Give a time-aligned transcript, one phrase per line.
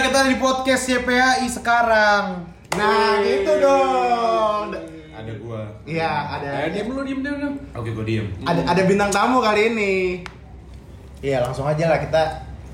[0.00, 2.24] kita ada di podcast YPAI sekarang.
[2.74, 4.70] Nah, gitu dong.
[5.10, 5.62] Ada gua.
[5.82, 7.54] Iya, ada Eh, diem dulu, diem, diem, diem.
[7.74, 8.26] Oke, gua diem.
[8.44, 9.94] ada ada bintang tamu kali ini.
[11.18, 12.22] Iya langsung aja lah kita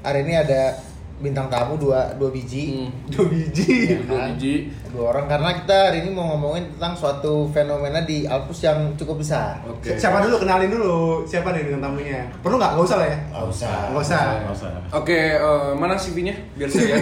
[0.04, 0.76] hari ini ada
[1.14, 2.90] bintang tamu dua dua biji Hmm.
[3.14, 3.94] Dua biji.
[4.02, 4.34] Dua kan?
[4.34, 4.54] biji.
[4.90, 9.22] dua orang karena kita hari ini mau ngomongin tentang suatu fenomena di Alpus yang cukup
[9.22, 9.62] besar.
[9.66, 9.94] Oke.
[9.94, 11.22] Siapa dulu kenalin dulu?
[11.22, 12.26] Siapa nih bintang tamunya?
[12.42, 12.72] Perlu nggak?
[12.74, 13.18] Nggak usah lah ya.
[13.30, 13.76] Nggak usah.
[13.90, 14.22] Nggak usah.
[14.42, 14.70] Nggak usah.
[14.94, 16.34] Oke, eh, mana CV-nya?
[16.54, 16.96] Biar saya.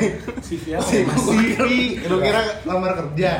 [0.45, 0.85] CV apa?
[0.85, 1.71] Si CV,
[2.09, 3.31] lu kira lamar kerja?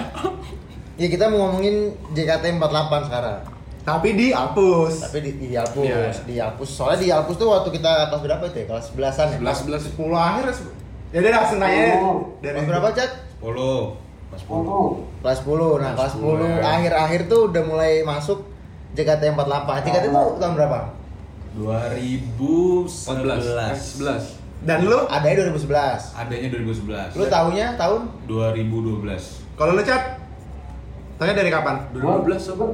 [0.97, 3.41] Ya kita mau ngomongin JKT 48 sekarang.
[3.83, 5.03] Tapi di Alpus.
[5.03, 6.23] Tapi di, di Alpus, Iya.
[6.23, 6.69] di Alpus.
[6.71, 8.67] Soalnya di Alpus tuh waktu kita kelas berapa itu ya?
[8.71, 9.37] Kelas 11-an ya?
[9.43, 9.83] Sebelas, sebelas.
[9.91, 10.47] 10 akhir
[11.13, 11.85] ya udah langsung nanya
[12.41, 13.11] dari Kelas berapa, Cak?
[13.43, 14.01] 10.
[14.33, 15.21] Pas 10.
[15.21, 15.83] Kelas 10.
[15.83, 16.65] Nah, kelas 10 10, ya.
[16.65, 18.39] akhir-akhir tuh udah mulai masuk
[18.97, 19.85] JKT 48.
[19.85, 20.79] JKT itu tahun berapa?
[21.53, 22.01] 14.
[22.01, 23.77] Eh, 2011.
[24.01, 24.41] 11.
[24.63, 26.15] Dan lu Adanya 2011.
[26.15, 27.19] Adanya 2011.
[27.19, 29.43] Lu tahunya tahun 2012.
[29.59, 30.22] kalau lu cat
[31.23, 31.77] Tanya dari kapan?
[31.93, 32.65] 2012 apa?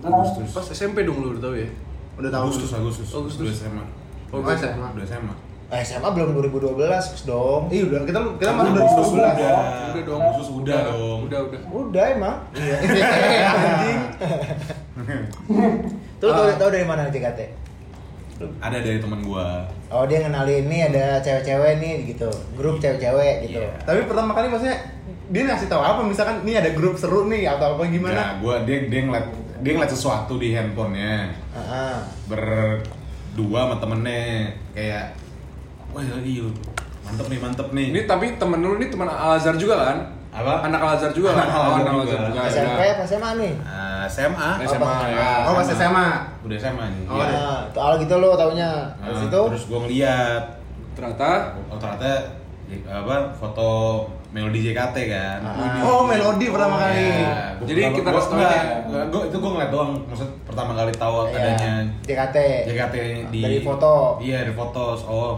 [0.00, 0.48] Agustus.
[0.52, 1.68] Pas SMP dong lu udah tahu ya?
[2.16, 2.42] Udah tahu.
[2.46, 3.08] Agustus, Agustus.
[3.10, 3.42] Agustus.
[3.42, 3.84] Udah SMA.
[4.28, 4.68] Oh, Oh, bisa.
[4.68, 4.88] SMA.
[4.94, 5.34] Udah SMA.
[5.66, 7.66] eh, SMA belum 2012 dong.
[7.66, 9.10] Iya udah kita kita masuk Agustus 2012.
[9.10, 9.32] udah.
[9.90, 10.20] Udah dong.
[10.22, 11.18] Agustus udah dong.
[11.26, 11.60] Udah, udah.
[11.68, 12.36] Udah emang.
[12.54, 12.76] Iya.
[13.58, 14.00] Anjing.
[16.16, 16.54] Tuh tau, Ah.
[16.54, 17.40] tau dari mana JKT?
[18.58, 19.64] Ada dari teman gua.
[19.88, 23.58] Oh dia ngenalin nih ada cewek-cewek nih gitu, grup cewek-cewek gitu.
[23.58, 23.68] Iya.
[23.82, 24.76] Tapi pertama kali maksudnya
[25.26, 28.22] dia ngasih tahu apa misalkan ini ada grup seru nih atau apa Nah, gimana?
[28.38, 29.26] gua dia dia ngeliat
[29.58, 35.16] dia ngeliat sesuatu di handphonenya Ah, berdua sama temennya kayak
[35.90, 36.46] wah iya
[37.02, 39.98] mantep nih mantep nih Ini tapi temen lu ini teman Al Azhar juga kan?
[40.30, 40.68] Apa?
[40.68, 41.46] Anak Al Azhar juga kan?
[41.48, 42.16] Anak Al Azhar Oh, juga.
[42.28, 42.40] juga.
[42.46, 42.92] SMP ya.
[42.92, 43.52] apa SMA nih?
[43.62, 45.30] Ah, SMA SMA, pas ya.
[45.42, 46.08] Oh pas SMA.
[46.44, 47.26] udah SMA nih Oh, Iya.
[47.32, 48.70] Nah, soal gitu lo taunya.
[48.92, 50.42] Nah, Habis itu terus gua ngeliat
[50.92, 51.28] Ternyata
[51.66, 52.12] oh ternyata
[52.84, 53.68] apa foto
[54.36, 55.80] melodi JKT kan Ah.
[55.80, 57.00] Oh melodi pertama kali.
[57.00, 58.72] Iya, gua Jadi pertama- kita enggak, aja.
[58.84, 62.36] enggak, gua itu gua ngeliat doang maksud pertama kali tahu Iya, adanya JKT.
[62.66, 62.96] JKT
[63.26, 63.94] di Dari foto.
[64.20, 65.32] iya dari foto oh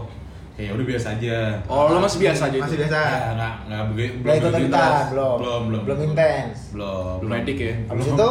[0.53, 2.83] kayak udah biasa aja Oh, lo masih biasa aja Masih itu?
[2.83, 2.99] biasa.
[2.99, 5.07] ya nggak nggak begitu Belum terus.
[5.07, 5.37] belum.
[5.39, 6.57] belum belum Belum intens.
[6.69, 7.73] belum Belum edik ya?
[7.87, 8.17] Habis Belum.
[8.17, 8.29] itu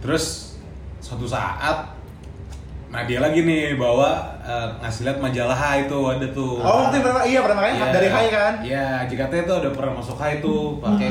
[0.00, 0.24] terus
[0.98, 1.76] suatu saat
[2.94, 4.10] Nadia lagi nih bawa
[4.40, 7.86] eh, ngasih lihat majalah Hai itu ada tuh Oh waktu pertama iya pertama kali Iya.
[7.90, 8.52] dari Hai kan?
[8.60, 11.10] Iya, JKT itu udah pernah masuk Hai tuh pakai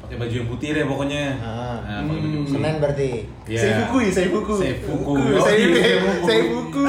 [0.00, 1.24] pakai baju yang putih deh pokoknya.
[1.38, 1.76] Ah.
[1.82, 2.42] Nah, baju Hmm.
[2.42, 3.10] Senin berarti.
[3.46, 3.60] Iya.
[3.60, 4.54] Seifuku ya, Seifuku.
[4.56, 4.96] Seifuku.
[5.06, 6.24] Fuku, Oh, iya, Seifuku.
[6.24, 6.82] Seifuku.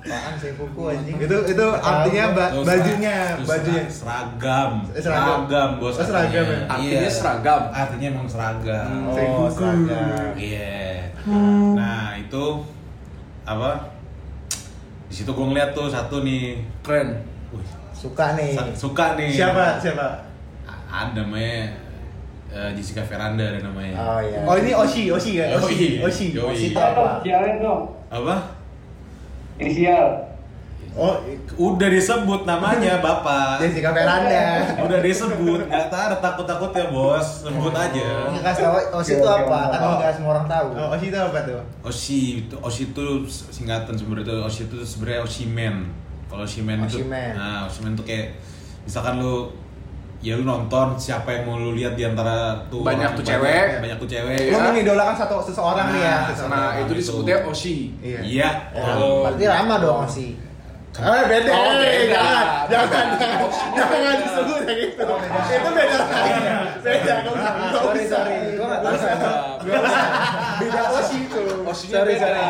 [0.00, 1.16] Apaan sih buku anjing?
[1.18, 3.84] itu itu artinya ba- bajunya, bajunya.
[3.86, 4.70] seragam.
[4.88, 5.70] Eh, seragam.
[5.76, 5.92] bos.
[5.92, 6.56] Oh, seragam artinya.
[6.56, 6.70] ya?
[6.70, 7.10] Artinya Iya.
[7.10, 7.62] seragam.
[7.68, 8.88] Artinya emang seragam.
[8.88, 9.20] Hmm.
[9.36, 10.32] Oh, seragam.
[10.34, 11.12] Iya.
[11.74, 12.44] Nah, itu
[13.42, 13.70] apa?
[15.06, 16.62] Di situ gue ngeliat tuh satu nih.
[16.80, 17.18] Keren.
[17.50, 18.54] Wih, Suka nih.
[18.54, 19.30] sa- suka nih.
[19.30, 19.76] Siapa?
[19.76, 20.08] Siapa?
[20.86, 21.70] Ada namanya
[22.50, 23.94] eh, Jessica Veranda ada namanya.
[23.94, 24.42] Oh iya.
[24.42, 25.54] Oh ini Oshi, Oshi kan?
[25.54, 26.06] Oshi, Yoi.
[26.06, 26.26] Oshi.
[26.34, 26.50] Yoi.
[26.50, 27.22] Oshi itu apa?
[27.58, 27.82] Dong.
[28.10, 28.36] Apa?
[29.58, 30.29] Inisial.
[30.92, 31.14] Oh,
[31.56, 33.62] Udah disebut namanya Bapak.
[33.62, 34.58] Jessica Veranda.
[34.80, 38.08] Udah disebut, nggak tahu ada takut-takut ya bos, sebut aja.
[38.26, 39.70] Ini kasih tahu Osi itu apa?
[39.70, 39.94] Kan Oh.
[39.96, 40.66] nggak semua orang tahu.
[40.74, 41.60] Oh, Oshi itu apa tuh?
[41.80, 45.76] Oshi itu Oshi itu singkatan sebenarnya itu Oshi itu sebenarnya Oshimen.
[46.26, 47.32] Kalau Oshimen itu, Oshimen.
[47.34, 48.26] nah Oshimen itu kayak
[48.82, 49.50] misalkan lu
[50.20, 53.78] ya lu nonton siapa yang mau lu lihat di antara tuh Banyak tuh cewek.
[53.78, 54.50] banyak tuh cewek.
[54.50, 54.66] Lo Iya.
[54.68, 56.10] mengidolakan satu seseorang nih ya.
[56.12, 56.58] Nah, seseorang.
[56.58, 57.76] Nah, itu disebutnya Oshi.
[58.00, 58.20] Iya.
[58.20, 58.48] Iya.
[58.68, 60.28] Ya, kalau- berarti lama dong Osi.
[60.92, 61.50] Ah, beda.
[61.50, 62.24] Oh, beda.
[62.66, 65.04] Jangan, jangan, jangan disebut kayak gitu.
[65.48, 66.32] Itu beda lagi.
[66.80, 67.12] Beda.
[67.16, 68.20] Nggak usah, nggak Sorry usah.
[68.20, 68.94] sorry, gua nggak tahu.
[68.98, 69.14] Usah.
[70.60, 71.42] Beda Oshi itu.
[71.62, 72.26] Oshinya Sorry beda.
[72.26, 72.42] sorry.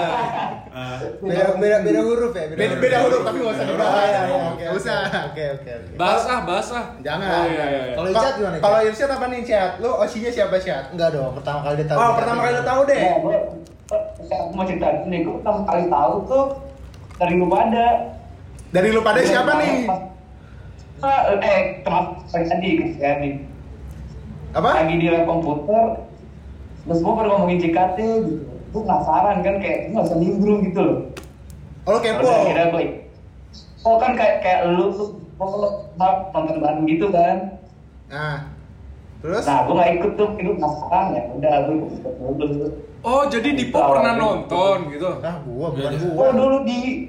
[0.70, 2.44] Ah, Beda beda beda huruf ya.
[2.50, 4.00] Beda, beda huruf tapi nggak usah dibahas.
[4.00, 5.00] iya, iya, oke, usah.
[5.28, 5.72] Oke oke.
[5.94, 6.84] Bahas ah, bahas ah.
[6.98, 7.28] Jangan.
[7.28, 7.80] Oh, iya, iya.
[7.92, 8.56] Kalau Ka- Irsyad gimana?
[8.56, 9.70] Kalau Kalau Irsyad apa nih Chat?
[9.78, 10.84] Lu Oshinya siapa Chat?
[10.90, 11.98] enggak dong, pertama kali dia tahu.
[11.98, 12.98] Oh, pertama kali lu tahu deh.
[12.98, 13.36] Ya, gue
[14.32, 16.44] aku mau cerita nih, gue pertama kali tahu tuh
[17.14, 17.86] dari lu pada.
[18.70, 19.90] Dari lu pada siapa nih?
[21.00, 23.42] Ah, Eh, teman saya tadi gitu ya nih.
[24.54, 24.84] Apa?
[24.84, 26.06] Lagi di lab komputer,
[26.84, 28.44] terus gue pada ngomongin JKT gitu.
[28.70, 30.98] Gue penasaran kan kayak gue nggak usah nimbrung gitu loh.
[31.88, 32.20] Oh, lu kepo.
[32.22, 32.84] Terus akhirnya gue,
[33.88, 35.08] oh kan kayak kayak lu tuh,
[35.40, 37.36] oh lo nonton bareng gitu kan.
[38.12, 38.38] Nah.
[39.20, 39.44] Terus?
[39.44, 41.22] Nah, gue nggak ikut tuh, itu penasaran ya.
[41.32, 42.66] Udah, gue ikut dulu.
[43.00, 45.08] Oh, jadi Dipo pernah nonton gitu.
[45.24, 46.20] Ah, gua bukan gua.
[46.20, 47.08] Oh dulu di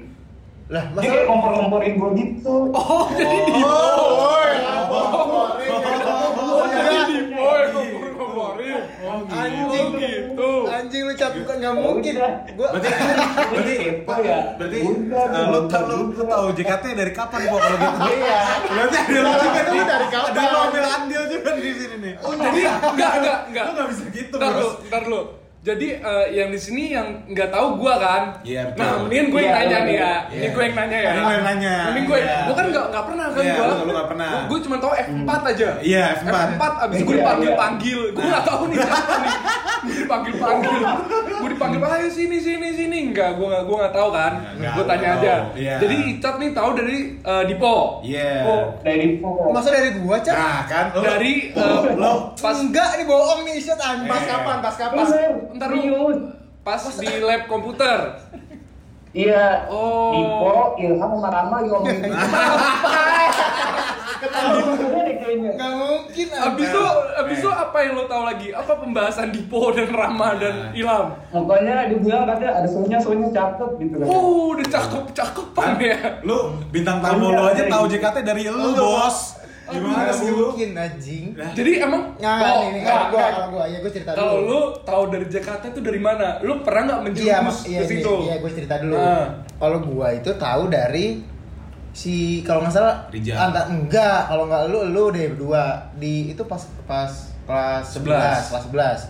[0.72, 2.54] Lah, dia kayak masa kompor-komporin gue gitu.
[2.72, 3.76] Oh, jadi Dipo.
[3.76, 4.72] Oh, iya.
[4.88, 8.80] Oh, jadi Dipo yang ngompor-ngomporin.
[9.28, 10.50] anjing gitu.
[10.64, 12.14] Anjing lu cat bukan Bukan nggak mungkin.
[12.56, 12.88] Gua Berarti
[13.52, 14.38] berarti ya.
[14.56, 17.96] berarti eh, lu tau lu, tahu JKT dari kapan gua kalau gitu?
[18.08, 18.40] Iya.
[18.64, 19.84] Berarti ada lu juga nih.
[19.84, 20.30] dari kapan?
[20.32, 22.12] Ada lu ambil andil juga di sini nih.
[22.24, 23.64] Oh, jadi enggak enggak enggak.
[23.68, 24.74] Lu nggak bisa gitu, Ntar lu, Bos.
[24.88, 25.20] ntar lu.
[25.62, 28.22] Jadi eh, yang di sini yang nggak tahu gua kan.
[28.42, 28.82] Iya, betul.
[28.82, 30.02] Nah, mendingan gue yang Iya, nanya nih ya.
[30.26, 30.40] iya.
[30.42, 31.10] Ini gue yang nanya ya.
[31.12, 31.74] Ini lu yang nanya.
[31.86, 32.38] Mending gue, Iya.
[32.42, 33.66] gue kan nggak nggak pernah kan Iya, gua.
[33.70, 34.30] lu- lu nggak pernah.
[34.50, 35.68] Gue cuma tahu F4 aja.
[35.78, 36.34] Iya, F4.
[36.52, 37.56] F4 abis itu gue Iya, dipanggil iya.
[37.56, 38.00] panggil.
[38.10, 39.32] Gue nggak tahu nih siapa nih.
[39.82, 40.74] Gue dipanggil panggil.
[41.32, 42.98] Gue dipanggil ayo sini sini sini.
[43.04, 44.32] Enggak, gue nggak gue nggak tahu kan.
[44.58, 45.34] Nggak, Gue tanya nggak aja.
[45.54, 45.74] Iya.
[45.78, 48.02] Jadi Icat nih tahu dari eh, Dipo.
[48.02, 48.30] Iya.
[48.42, 49.30] Oh, dari info.
[49.54, 50.34] Masa dari gua, Cak?
[50.34, 54.10] Nah, kan Dari eh, lo pas Enggak, ini bohong nih, anjing.
[54.10, 54.56] Pas kapan?
[54.58, 55.06] Pas kapan?
[55.56, 56.32] Ntar lu
[56.62, 57.98] pas di lab komputer.
[59.12, 59.68] Iya.
[59.68, 60.16] Oh.
[60.16, 62.08] Info, Ilham sama Rama ngomongin.
[64.22, 65.50] Deh kayaknya.
[65.58, 66.26] Nggak mungkin.
[66.32, 66.84] Abis itu,
[67.18, 68.48] abis itu apa yang lo tahu lagi?
[68.54, 71.06] Apa pembahasan Dipo dan Rama dan Ilham?
[71.28, 74.06] Pokoknya dia bilang katanya ada soalnya soalnya cakep gitu kan.
[74.08, 75.98] Oh, udah cakep cakepan ya.
[76.22, 79.41] lu bintang tamu lu aja tahu JKT dari lu, Bos.
[79.64, 80.46] Gimana Nggak sih lu?
[80.48, 81.24] mungkin anjing.
[81.52, 84.18] Jadi emang Nah, oh, ini kalau gua, kalau gua, ya gua cerita dulu.
[84.18, 86.28] kalau lu tahu dari Jakarta itu dari mana?
[86.40, 88.14] Lu pernah nggak Iya, mak- iya, ke iya, situ?
[88.22, 88.96] iya, gue cerita dulu.
[88.96, 89.26] Ah.
[89.56, 91.22] Kalau gua itu tahu dari
[91.92, 93.36] si kalau nggak salah Rijal.
[93.38, 97.12] anta- enggak, kalau nggak lu lu deh berdua di itu pas pas
[97.44, 99.00] kelas 11, kelas 11.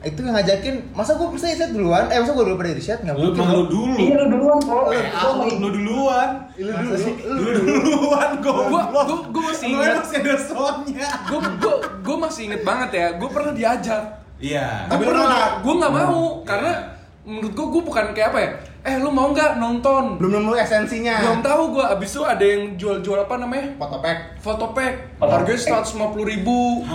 [0.00, 2.08] Itu yang ngajakin, masa gua mesti Irsyad duluan?
[2.08, 3.04] Eh, masa gua dulu pada Irsyad?
[3.04, 3.44] Nggak mungkin.
[3.44, 3.94] lu dulu.
[4.00, 4.84] Iya lu duluan kok.
[4.90, 6.28] Eh, ah, lu, lu duluan.
[6.56, 7.14] Lu dulu sih.
[7.20, 8.86] Lu duluan Gua, goblok.
[8.88, 9.96] gua, gua masih Lu ingat.
[10.00, 11.08] masih ada soundnya.
[11.26, 13.06] Gue gue gue masih inget banget ya.
[13.20, 14.04] Gue pernah diajak.
[14.40, 14.88] Iya.
[14.88, 15.20] Tapi lu?
[15.60, 16.72] Gua nggak mau karena
[17.20, 18.50] menurut gue gue bukan kayak apa ya.
[18.80, 20.16] Eh lu mau nggak nonton?
[20.16, 21.20] Belum nemu esensinya.
[21.20, 21.84] Belum tahu gue.
[21.84, 23.76] Abis itu ada yang jual-jual apa namanya?
[23.76, 24.40] Fotopack.
[24.40, 24.94] Fotopack.
[25.20, 25.44] Fotopack.
[25.44, 26.88] Harganya seratus lima puluh ribu.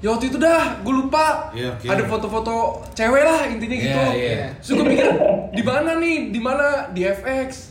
[0.00, 1.52] Ya waktu itu dah, gue lupa.
[1.52, 1.84] Iya, oke.
[1.84, 2.54] Ada foto-foto
[2.90, 3.92] cewek lah intinya gitu.
[3.92, 4.48] Iya, iya.
[4.56, 5.08] Terus gue pikir
[5.52, 6.16] di mana nih?
[6.32, 6.66] Di mana?
[6.88, 7.68] Di FX.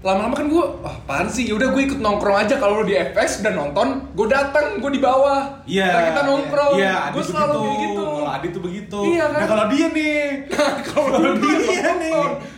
[0.00, 1.44] Lama-lama kan gue, ah apaan sih?
[1.46, 4.98] Yaudah gue ikut nongkrong aja kalau lu di FX udah nonton, gue datang, gue di
[4.98, 5.62] bawah.
[5.62, 5.86] Iya.
[5.86, 6.72] Ntar kita nongkrong.
[6.74, 7.62] Iya, gue Adi tuh selalu gitu.
[7.62, 8.02] kayak gitu.
[8.02, 8.98] Kalau Adi tuh begitu.
[9.06, 9.38] Iya, kan?
[9.38, 10.20] Nah, kalau dia nih.
[10.90, 11.94] kalau dulu dia dia nih.
[12.02, 12.12] nih.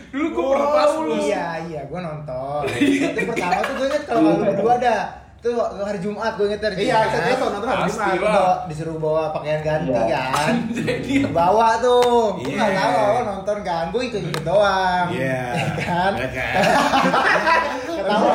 [0.09, 1.15] Dulu gue pernah Oh, tahu lu.
[1.21, 2.61] Iya, iya, gua nonton.
[2.81, 4.95] itu pertama tuh gue kalau lu berdua ada
[5.43, 8.31] itu hari Jumat gue inget hari Iya, saya selalu nonton hari Pasti Jumat.
[8.31, 10.03] Bawa- disuruh bawa pakaian ganti Iya.
[10.07, 10.53] kan.
[10.79, 12.39] Jadi bawa tuh.
[12.39, 12.79] Gue nggak Iya.
[12.79, 13.83] tahu nonton kan.
[13.91, 15.05] Gue ikut ikut doang.
[15.11, 15.43] Iya.
[15.51, 16.11] Ya kan
[18.03, 18.33] Ketawa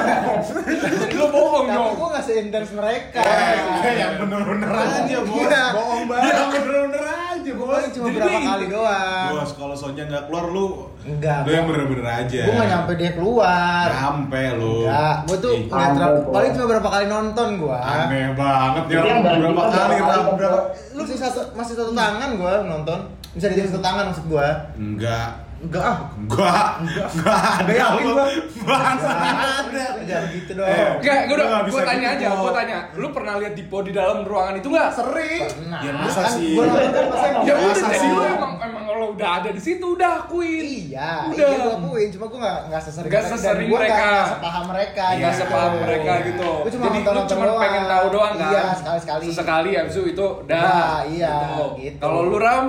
[1.19, 1.93] lu bohong dong.
[1.93, 5.45] gue nggak seintens mereka Eh, yang bener-bener aja, Bos.
[5.71, 6.33] Bohong banget.
[6.33, 7.85] Yang bener-bener aja, gue Bos.
[7.91, 10.67] cuma berapa kali doang Bos, kalau soundnya nggak keluar lu
[11.01, 12.41] Enggak, Lu yang gua- bener-bener aja.
[12.43, 14.77] gue nggak nyampe dia keluar Nyampe lu.
[14.83, 18.99] enggak gue tuh nggak terlalu paling cuma berapa kali nonton gue Aneh banget ya.
[18.99, 19.73] Berapa kali, berapa Ram?
[19.73, 19.95] kali,
[20.35, 20.59] Berapa?
[20.91, 22.99] lu masih satu masih satu tangan gue nonton
[23.31, 25.31] bisa dihitung satu tangan maksud gue Enggak.
[25.59, 26.71] Enggak ah Enggak.
[27.11, 28.15] Enggak ada yakin lu.
[28.15, 28.27] gua.
[28.63, 29.11] Masa
[29.59, 29.85] ada.
[30.01, 33.35] jangan gitu dong Eh, Enggak, gue udah, bisa tanya gitu, aja, gue tanya, lu pernah
[33.37, 34.89] lihat Dipo di dalam ruangan itu nggak?
[34.93, 35.43] Sering.
[35.79, 36.55] Ya, masa kan sih?
[36.55, 38.09] Gua nonton kan pas Ya udah, sih?
[38.09, 40.67] lu emang emang kalau udah ada di situ udah akuin.
[40.89, 41.49] Iya, Udah.
[41.49, 43.97] iya gua akuin, cuma gua nggak nggak sesering Nggak mereka, dan sesering gua mereka.
[43.99, 45.05] nggak sepaham mereka.
[45.09, 45.41] Nggak gitu.
[45.41, 46.51] sepaham mereka gitu.
[46.55, 48.47] Gua cuma Jadi lu cuma pengen tahu doang kan?
[48.49, 49.25] Iya, sekali sekali.
[49.27, 50.63] Sesekali habis itu itu dah.
[50.63, 51.35] Nah, iya,
[51.75, 51.99] gitu.
[51.99, 52.65] Kalau lu Ram,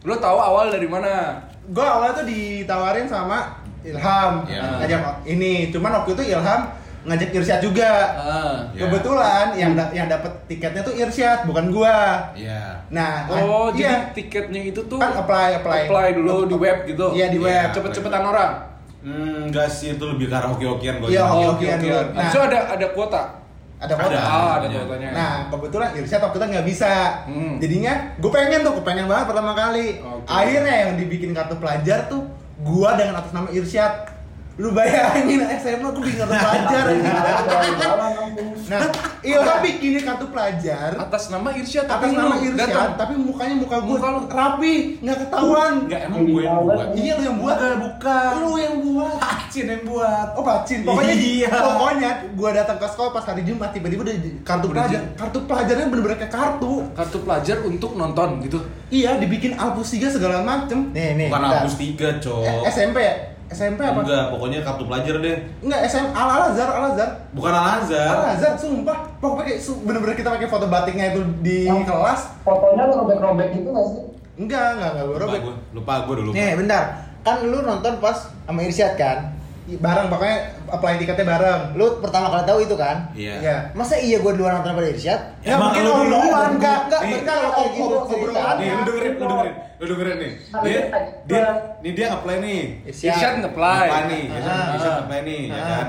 [0.00, 1.14] lu tahu awal dari mana?
[1.70, 4.62] Gue awalnya tuh ditawarin sama Ilham Iya.
[4.76, 6.60] ngajak ini, cuman waktu itu Ilham
[7.00, 7.88] ngajak Irsyad juga.
[8.12, 8.54] Ah.
[8.70, 8.84] Iya.
[8.84, 12.28] Kebetulan yang da- yang dapat tiketnya tuh Irsyad, bukan gua.
[12.34, 12.84] Iya.
[12.90, 14.04] Nah, Oh, iya.
[14.04, 17.06] jadi tiketnya itu tuh kan apply apply apply dulu di web gitu.
[17.10, 17.72] Iya, di web.
[17.72, 18.52] Cepet-cepetan orang.
[19.00, 21.08] Hmm, enggak sih itu lebih ke arah hoki-hokian gua.
[21.08, 21.88] Iya, oke, dulu.
[21.88, 21.88] oke.
[22.12, 22.28] Nah.
[22.28, 23.22] Itu ada ada kuota.
[23.80, 24.12] Ada kota.
[24.12, 24.20] Ada.
[24.20, 25.08] Ah, ada kuotanya.
[25.16, 26.92] Nah, kebetulan Irsyad waktu itu nggak bisa.
[27.24, 27.56] Hmm.
[27.56, 30.04] Jadinya gue pengen tuh, gue pengen banget pertama kali.
[30.04, 30.28] Oke.
[30.28, 32.28] Akhirnya yang dibikin kartu pelajar tuh
[32.60, 34.19] gua dengan atas nama Irsyad.
[34.60, 36.84] Lu bayangin SMA gue bikin kartu pelajar.
[38.68, 38.80] nah,
[39.20, 42.90] Ilham bikinin kartu pelajar atas nama Irsyad atas tapi nama Irsyad, datang.
[42.94, 44.20] tapi mukanya muka gue Muka lu.
[44.26, 45.72] rapi, nggak ketahuan.
[45.84, 46.86] Enggak emang gue yang buat.
[46.92, 47.56] Iya lu yang buat.
[47.56, 48.30] Bukan, bukan.
[48.36, 49.16] Lu yang buat.
[49.18, 50.26] Pacin yang buat.
[50.34, 51.48] Oh Pacin, pokoknya Iya.
[51.50, 55.86] pokoknya gua datang ke sekolah pas hari Jumat tiba-tiba udah kartu Udah pelajar, kartu pelajarnya
[55.88, 56.72] bener-bener kayak kartu.
[56.92, 58.58] kartu pelajar untuk nonton gitu.
[58.88, 60.90] Iya, dibikin Alpus 3 segala macem.
[60.90, 61.28] Nih, nih.
[61.28, 62.42] Bukan hapus tiga, Eh, cok.
[62.66, 63.14] SMP ya?
[63.50, 64.06] SMP apa?
[64.06, 65.36] Enggak, pokoknya kartu pelajar deh.
[65.58, 67.10] Enggak, SM Al Azhar, Al Azhar.
[67.34, 68.14] Bukan Al Al Azhar.
[68.38, 68.98] Azhar, sumpah.
[69.18, 72.20] Pokoknya bener-bener kita pakai foto batiknya itu di Yang kelas.
[72.46, 74.02] Fotonya lu robek-robek gitu nggak sih?
[74.38, 75.40] Enggak, enggak, enggak gue Lupa robek.
[75.42, 76.30] gue, lupa gue dulu.
[76.30, 76.84] Nih, bentar.
[77.26, 79.18] Kan lu nonton pas sama Irsyad kan?
[79.76, 80.36] Bareng pokoknya
[80.66, 81.60] apply tiketnya bareng.
[81.74, 82.96] Lu pertama kali tahu itu kan?
[83.12, 83.34] Iya.
[83.38, 83.56] Iya.
[83.72, 85.20] Masa iya gua duluan nonton pada Irsyad?
[85.40, 86.48] Ya, Emang mungkin lu duluan?
[86.56, 87.14] enggak enggak Nih.
[87.20, 87.96] enggak kalau kayak gitu.
[88.56, 90.32] Nih, lu dengerin, lu dengerin, lu dengerin nih.
[90.60, 90.80] Dia,
[91.24, 91.42] dia,
[91.78, 92.60] nih dia nge-play nih.
[92.86, 93.78] Irsyad nge-play.
[93.86, 94.74] Nge-play nih, Irsyad Ah.
[94.74, 95.66] Irsyad nge-play nih, ya Ah.
[95.68, 95.88] kan.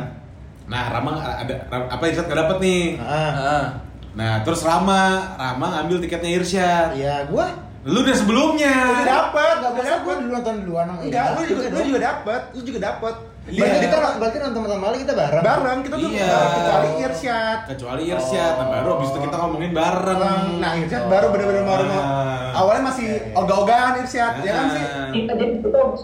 [0.67, 1.53] Nah, Rama ada
[1.87, 2.83] apa Irsyad gak dapet nih.
[2.99, 3.31] Ah.
[3.33, 3.65] Ah.
[4.11, 5.03] Nah, terus Rama,
[5.35, 6.87] Rama ngambil tiketnya Irsyad.
[6.93, 7.47] Iya, gua
[7.81, 8.73] Lu udah sebelumnya.
[8.93, 10.15] Udah dapet, masa gua dapet.
[10.21, 13.15] dulu nonton duluan sama Enggak, lu juga Iya lu juga dapet, lu juga dapet.
[13.41, 13.57] Iya.
[13.57, 15.41] Berarti kita berarti nonton pertama kali kita bareng.
[15.41, 16.39] Bareng kita tuh Iya.
[16.53, 17.59] kecuali Irsyad.
[17.73, 20.19] Kecuali Irsyad, nah baru abis itu kita ngomongin bareng.
[20.61, 22.59] Nah, Irsyad baru bener-bener mau mau Ah.
[22.61, 24.85] awalnya masih ogah-ogahan Irsyad, ya kan sih?
[24.85, 25.09] Ah.
[25.09, 25.97] Kita jadi itu dulu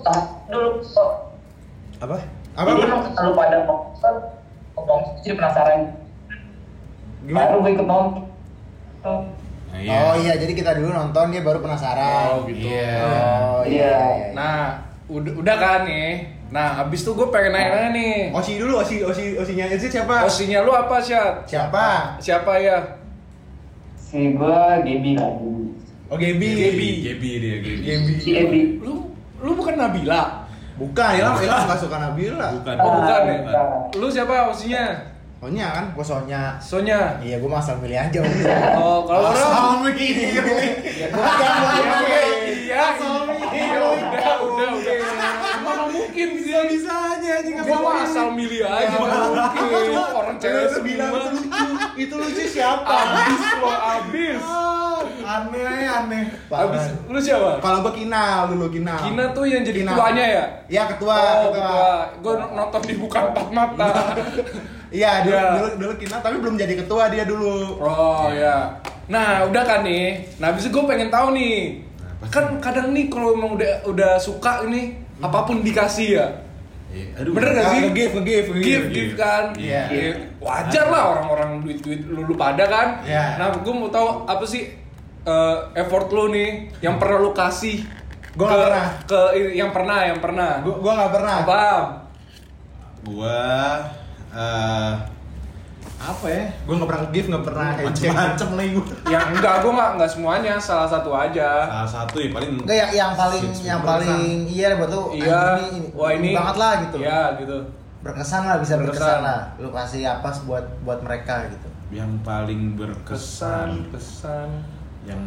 [0.81, 1.11] kok.
[2.01, 2.15] Apa?
[2.57, 2.69] Apa?
[2.73, 4.13] Jadi emang kalau pada konser,
[4.73, 5.79] ngomong jadi penasaran.
[7.21, 7.45] Gimana?
[7.53, 8.25] Baru gue ikut nonton.
[9.85, 12.25] Nah, Oh iya, jadi kita dulu nonton dia baru penasaran.
[12.33, 12.65] Oh gitu.
[12.65, 12.93] Iya.
[12.97, 13.69] Oh iya.
[13.69, 13.91] Iya.
[13.93, 14.27] iya, iya.
[14.33, 14.61] Nah,
[15.11, 16.37] udah, udah kan nih.
[16.47, 18.15] Nah, abis itu gue pengen nanya-nanya nih.
[18.31, 20.23] Osi dulu, Osi Osi Osinya Irsyad siapa?
[20.23, 21.43] Osinya lu apa, Syat?
[21.43, 22.15] Siapa?
[22.23, 22.77] Siapa ya?
[23.99, 25.27] Si gue Gaby lah.
[25.35, 25.63] Gaby.
[26.07, 26.47] Oh, Gaby.
[26.55, 26.89] Gaby.
[27.03, 27.83] Gaby dia, Gaby.
[27.83, 28.13] Gaby.
[28.23, 28.59] Si Gaby.
[28.79, 29.11] Lu
[29.43, 30.47] lu bukan Nabila?
[30.79, 32.47] Bukan, Ilham, Ilham nggak suka Nabila.
[32.63, 32.75] Bukan.
[32.79, 33.35] Oh, bukan ya?
[33.43, 33.65] bukan.
[33.99, 34.85] Lu siapa Osinya?
[35.37, 36.41] Sonya kan, gua Sonya.
[36.57, 36.99] Sonya.
[37.21, 38.19] Iya, gua masal milih aja.
[38.73, 40.15] Oh, kalau orang Asal mikir.
[40.33, 42.25] Ya, gua kan gua Iya, mikir.
[42.57, 42.83] iya,
[43.53, 44.95] iya, udah, udah, udah.
[45.61, 46.53] Mana mungkin sih?
[46.57, 49.93] Bisa aja anjing Gua mah asal milih aja, mana mungkin.
[49.93, 51.05] Orang cewek Lu semua.
[51.05, 51.65] itu lucu.
[51.95, 52.89] Itu lucu siapa?
[52.89, 54.41] Abis lo, abis.
[55.21, 56.23] Aneh, aneh.
[56.49, 57.61] Abis, lu siapa?
[57.61, 58.97] Kalau gua Kinal dulu Kinal.
[59.05, 59.93] Kina tuh yang jadi Kina.
[59.93, 60.43] ketuanya ya?
[60.65, 61.77] Iya, ketua, Oh, ketua.
[62.17, 63.87] Gue nonton di bukan empat mata.
[64.89, 65.49] Iya, dulu, Iya.
[65.51, 67.75] dulu dulu Kinal tapi belum jadi ketua dia dulu.
[67.77, 68.71] Oh ya.
[69.07, 70.19] Nah udah kan nih.
[70.37, 71.83] Nah itu gue pengen tahu nih.
[72.17, 72.27] Sih?
[72.27, 76.27] Kan kadang nih kalau emang udah udah suka ini apa pun dikasih ya.
[76.87, 77.31] Iya, Aduh.
[77.31, 77.79] Bener gak Ah, sih?
[77.83, 78.87] nge-give, nge-give, Give, nge-give.
[78.89, 79.43] give kan.
[79.53, 79.83] Iya.
[79.87, 82.87] Ya, Wajar lah orang-orang duit-duit lu, lu pada kan.
[83.03, 83.35] Iya.
[83.35, 84.71] Nah gue mau tahu apa sih
[85.21, 87.83] eh, effort lu nih yang pernah lu kasih
[88.33, 88.87] Gua ke, nggak pernah.
[89.03, 89.19] ke
[89.51, 90.51] yang pernah yang pernah.
[90.61, 91.35] Gua gua nggak pernah.
[91.43, 91.63] Apa?
[93.03, 93.39] Gua
[94.37, 94.93] eh
[95.97, 96.45] apa ya?
[96.63, 97.67] Gua nggak pernah give, nggak pernah.
[97.73, 98.85] Macem-macem lagi gua.
[99.17, 101.49] Yang enggak, gue nggak nggak semuanya, salah satu aja.
[101.65, 105.41] Salah satu ya paling Enggak yang yang paling yang paling iya buat lu Iya.
[105.57, 106.97] anjing ini, Wah ini banget lah gitu.
[107.01, 107.57] Iya gitu.
[107.97, 109.19] Berkesan lah bisa berkesan, Berkesan.
[109.25, 109.41] lah.
[109.57, 111.67] Lu kasih apa buat buat mereka gitu.
[111.89, 114.49] yang paling berkesan, Kesan,
[115.01, 115.23] yang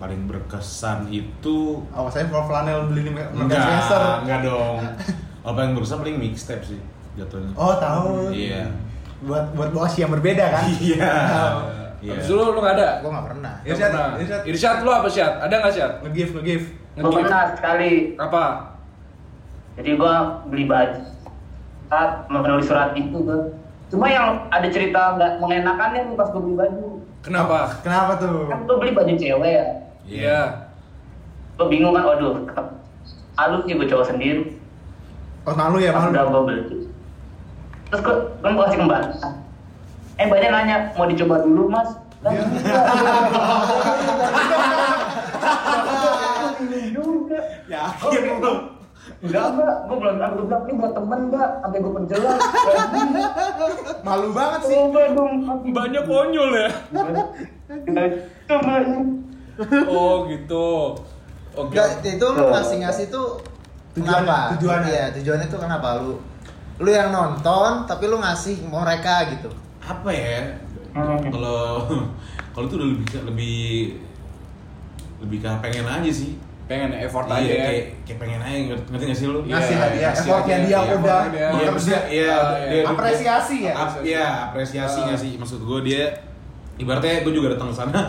[0.00, 3.28] paling berkesan itu Awas saya kalau flanel beli di enggak,
[4.24, 4.80] enggak dong.
[5.42, 6.80] Kalau paling berkesan paling mixtape sih
[7.18, 7.52] jatuhnya.
[7.56, 8.32] Oh, tahu.
[8.32, 8.68] Iya.
[9.22, 10.64] Buat buat bos yang berbeda kan?
[10.82, 11.12] Iya.
[11.28, 11.58] Tahu.
[12.02, 12.12] Iya.
[12.18, 12.88] Abis lu, lu gak ada?
[12.98, 13.54] Gua nggak pernah.
[13.62, 14.18] Irsyad, pernah.
[14.18, 14.40] Irsyad.
[14.42, 15.32] Irsyad lu apa Syad?
[15.38, 15.92] Ada gak Syad?
[16.02, 16.64] Nge-give, nge-give.
[16.98, 17.92] Gue pernah sekali.
[18.18, 18.44] Apa?
[19.78, 20.14] Jadi gue
[20.50, 21.00] beli baju.
[21.88, 23.40] Saat menulis surat itu gue.
[23.88, 26.86] Cuma yang ada cerita nggak mengenakannya nih pas gue beli baju.
[27.22, 27.58] Kenapa?
[27.86, 28.50] Kenapa tuh?
[28.50, 29.66] Kan gue beli baju cewek ya.
[30.02, 30.40] Iya.
[31.54, 32.42] Gue bingung kan, waduh,
[33.38, 34.58] halus nih gue cowok sendiri.
[35.46, 36.12] Oh, malu ya, Pas malu.
[36.18, 36.62] udah gue beli.
[37.92, 39.08] Terus gue, kan gue kasih kembali.
[40.16, 41.92] Eh, banyak nanya, mau dicoba dulu mas?
[47.68, 48.52] Yakin lu.
[49.20, 49.76] Enggak, mbak.
[49.92, 50.32] Gue belum tahu.
[50.32, 51.48] Gue bilang, ini buat temen, mbak.
[51.60, 52.38] Sampai gue perjelas.
[54.00, 54.76] Malu banget sih.
[54.78, 55.32] Oh, mbak, dong.
[55.76, 56.68] Banyak konyol ya?
[58.48, 58.72] Coba.
[59.84, 60.96] Oh gitu.
[61.52, 61.76] Oke.
[61.76, 63.36] Enggak, itu lu ngasih-ngasih tuh
[63.92, 64.56] Tujuannya, kenapa?
[64.56, 64.88] tujuannya.
[64.88, 66.16] Iya, tujuannya tuh kenapa lu
[66.82, 69.48] lu yang nonton tapi lu ngasih mereka gitu.
[69.78, 70.58] Apa ya?
[71.30, 71.86] Kalau
[72.52, 73.60] kalau itu udah lebih lebih
[75.22, 76.34] lebih ke pengen aja sih.
[76.66, 77.64] Pengen effort Iya, aja ya.
[77.66, 79.40] kayak, kayak pengen aja ngerti, ngerti gak sih lu?
[79.42, 81.48] Iya, Ngasih hadiah, ngasih effortnya hadiah, dia udah dia.
[81.50, 82.34] Iya, maksudnya iya,
[82.70, 82.82] dia.
[82.86, 83.72] Apresiasi ya?
[83.74, 85.32] Ap, iya, apresiasi nggak sih?
[85.36, 86.02] Maksud gue dia
[86.78, 88.00] ibaratnya gue juga datang ke sana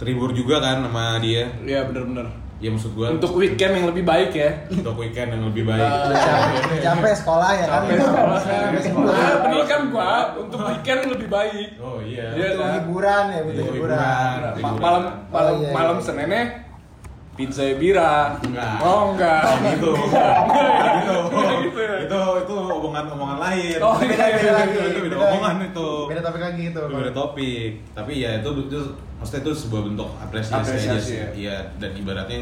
[0.00, 1.46] terhibur juga kan sama dia.
[1.62, 2.26] Iya bener-bener.
[2.58, 4.50] Ya maksud gue Untuk weekend yang lebih baik ya.
[4.66, 5.78] untuk weekend yang lebih baik.
[5.80, 7.82] Ah, Capek, capek sekolah ya kan.
[7.86, 8.38] Capek sekolah.
[8.42, 9.12] Capek sekolah.
[9.14, 11.68] Nah, pendidikan gua untuk weekend lebih baik.
[11.78, 12.34] Oh iya.
[12.34, 12.48] Iya.
[12.52, 13.98] Butuh hiburan ya, butuh Iya, hiburan.
[14.58, 14.74] Hiburan.
[14.82, 16.02] malam malam Oh, iya, malam iya.
[16.02, 16.42] Seninnya
[17.38, 18.14] pizza bira.
[18.42, 18.74] Enggak.
[18.82, 19.42] Oh enggak.
[19.78, 19.90] gitu.
[19.94, 19.94] gitu.
[19.94, 20.34] gitu ya.
[20.98, 21.57] Itu itu
[23.00, 23.76] omongan-omongan lain.
[23.78, 24.76] Oh, iya, Beda, beda iya, lagi.
[24.84, 25.88] Itu beda Beda omongan itu.
[26.06, 26.80] Beda topik lagi itu.
[26.80, 27.70] Itu beda topik.
[27.92, 28.78] Tapi ya itu itu
[29.14, 31.16] maksudnya itu sebuah bentuk apresiasi, aja sih.
[31.16, 31.26] ya.
[31.32, 32.36] Iya, dan ibaratnya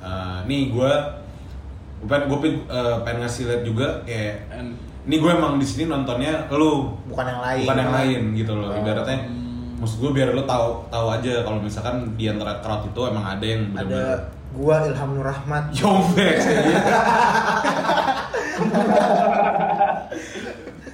[0.00, 0.90] eh, nih gue
[1.96, 4.74] gue pengen gue pengen, eh, pengen ngasih lihat juga kayak And-
[5.04, 7.62] ini gue emang di sini nontonnya lu Bukan yang lain.
[7.62, 8.78] bukan yang lain gitu loh Oh.
[8.78, 9.16] ibaratnya
[9.74, 13.42] maksud gue biar lo tahu tahu aja kalau misalkan di antara crowd itu emang ada
[13.42, 14.18] yang Ada bener-bener
[14.54, 15.62] gua Ilham Nur Rahmat.
[15.74, 16.34] Yombek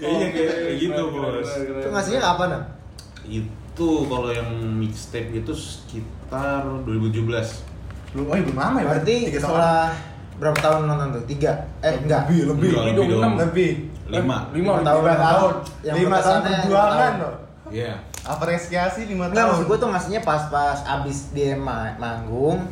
[0.00, 1.50] Iya kayak kayak gitu bos.
[1.76, 2.62] Itu ngasihnya kapan, Am?
[3.22, 7.68] Itu kalau yang mixtape itu sekitar 2017.
[8.10, 8.86] Belum, oh iya, belum lama ya?
[8.88, 9.92] Berarti setelah
[10.36, 11.24] berapa tahun nonton tuh?
[11.26, 11.52] Tiga?
[11.78, 12.26] Eh, enggak.
[12.26, 12.68] Lebih, lebih.
[12.70, 13.20] Enggak, Lebih lebih dong.
[13.20, 13.32] enam.
[13.38, 13.70] Lebih.
[14.10, 14.36] Lima.
[14.50, 15.00] Lima, Lima tahun.
[15.00, 15.52] Lima tahun.
[15.94, 17.34] Lima tahun perjuangan loh.
[17.70, 17.92] Iya.
[18.20, 19.50] Apresiasi lima Enggak, tahun.
[19.54, 22.66] maksud gue tuh ngasihnya pas-pas abis dia ma- manggung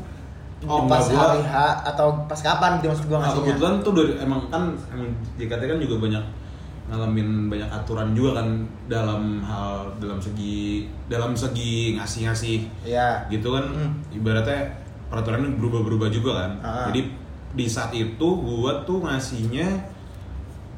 [0.61, 1.57] Oh, pas enggak, gua- hari H
[1.87, 5.09] atau pas kapan gitu maksud gue Nah, ngasihnya kebetulan tuh dari emang kan emang
[5.39, 6.25] JKT kan juga banyak
[6.89, 8.49] ngalamin banyak aturan juga kan
[8.85, 13.93] dalam hal dalam segi dalam segi ngasih-ngasih Iya gitu kan Hmm.
[14.11, 14.73] ibaratnya
[15.07, 16.51] peraturannya berubah-berubah juga kan.
[16.61, 16.87] Ah.
[16.89, 17.13] Jadi
[17.51, 19.69] di saat itu gua tuh ngasihnya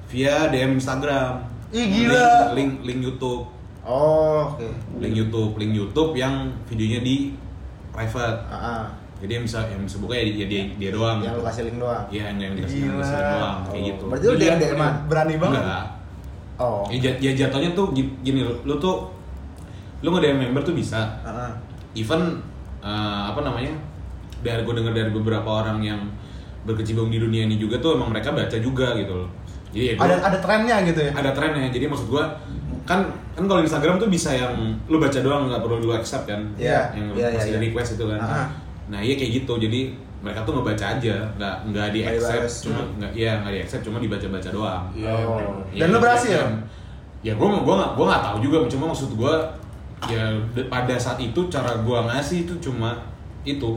[0.07, 1.47] via DM Instagram.
[1.71, 2.51] Ih, gila.
[2.51, 3.47] Link, link, link YouTube.
[3.81, 4.67] Oh, oke
[4.99, 7.33] Link YouTube, link YouTube yang videonya di
[7.91, 8.39] private.
[8.47, 8.85] Ah, ah.
[9.21, 11.21] Jadi yang bisa yang bisa buka ya dia dia, dia doang.
[11.21, 14.05] Yang lu kasih link doang Iya, yang yang dikasih dikasih doang kayak Oh, gitu.
[14.09, 14.93] Berarti lu DM DM-an?
[15.07, 15.61] Berani banget.
[15.61, 15.85] Enggak.
[16.61, 19.09] Oh Ya, ya jatuhnya tuh gi- gini lu, lu tuh
[20.01, 21.09] lu nge-DM member tuh bisa.
[21.23, 21.49] Ah.
[21.93, 22.37] Even
[22.81, 22.89] eh,
[23.27, 23.73] apa namanya?
[24.41, 26.01] Dari gue dengar dari beberapa orang yang
[26.63, 29.29] berkecimpung di dunia ini juga tuh emang mereka baca juga gitu loh.
[29.71, 31.13] Jadi ya gua- Ada ada trennya gitu ya.
[31.13, 31.69] ada trennya.
[31.69, 32.25] Jadi maksud gua
[32.83, 34.53] kan kan kalau Instagram tuh bisa yang
[34.85, 36.41] lu baca doang nggak perlu lu accept kan?
[36.55, 37.63] Iya, Yang iya, masih iya, iya.
[37.63, 38.19] request itu kan.
[38.19, 38.47] Ah.
[38.89, 39.53] Nah iya kayak gitu.
[39.59, 39.81] Jadi
[40.21, 43.97] mereka tuh ngebaca aja, nggak nggak di accept, cuma nggak iya nggak di accept, cuma
[43.97, 44.85] dibaca-baca doang.
[44.93, 45.35] Iya, Oh.
[45.35, 45.49] bener.
[45.71, 46.29] Iya, Dan lu berhasil?
[46.37, 46.53] Instagram.
[47.21, 49.35] Ya gua gua nggak gua nggak tahu juga, cuma maksud gua
[50.07, 50.25] ya
[50.67, 52.97] pada saat itu cara gua ngasih itu cuma
[53.43, 53.77] itu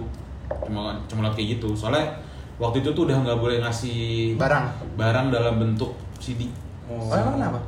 [0.62, 1.72] cuma cuma kayak gitu.
[1.74, 2.08] Soalnya
[2.56, 4.68] waktu itu tuh udah nggak boleh ngasih Barang.
[4.96, 6.48] barang dalam bentuk CD.
[6.86, 7.60] Oh, emang kenapa?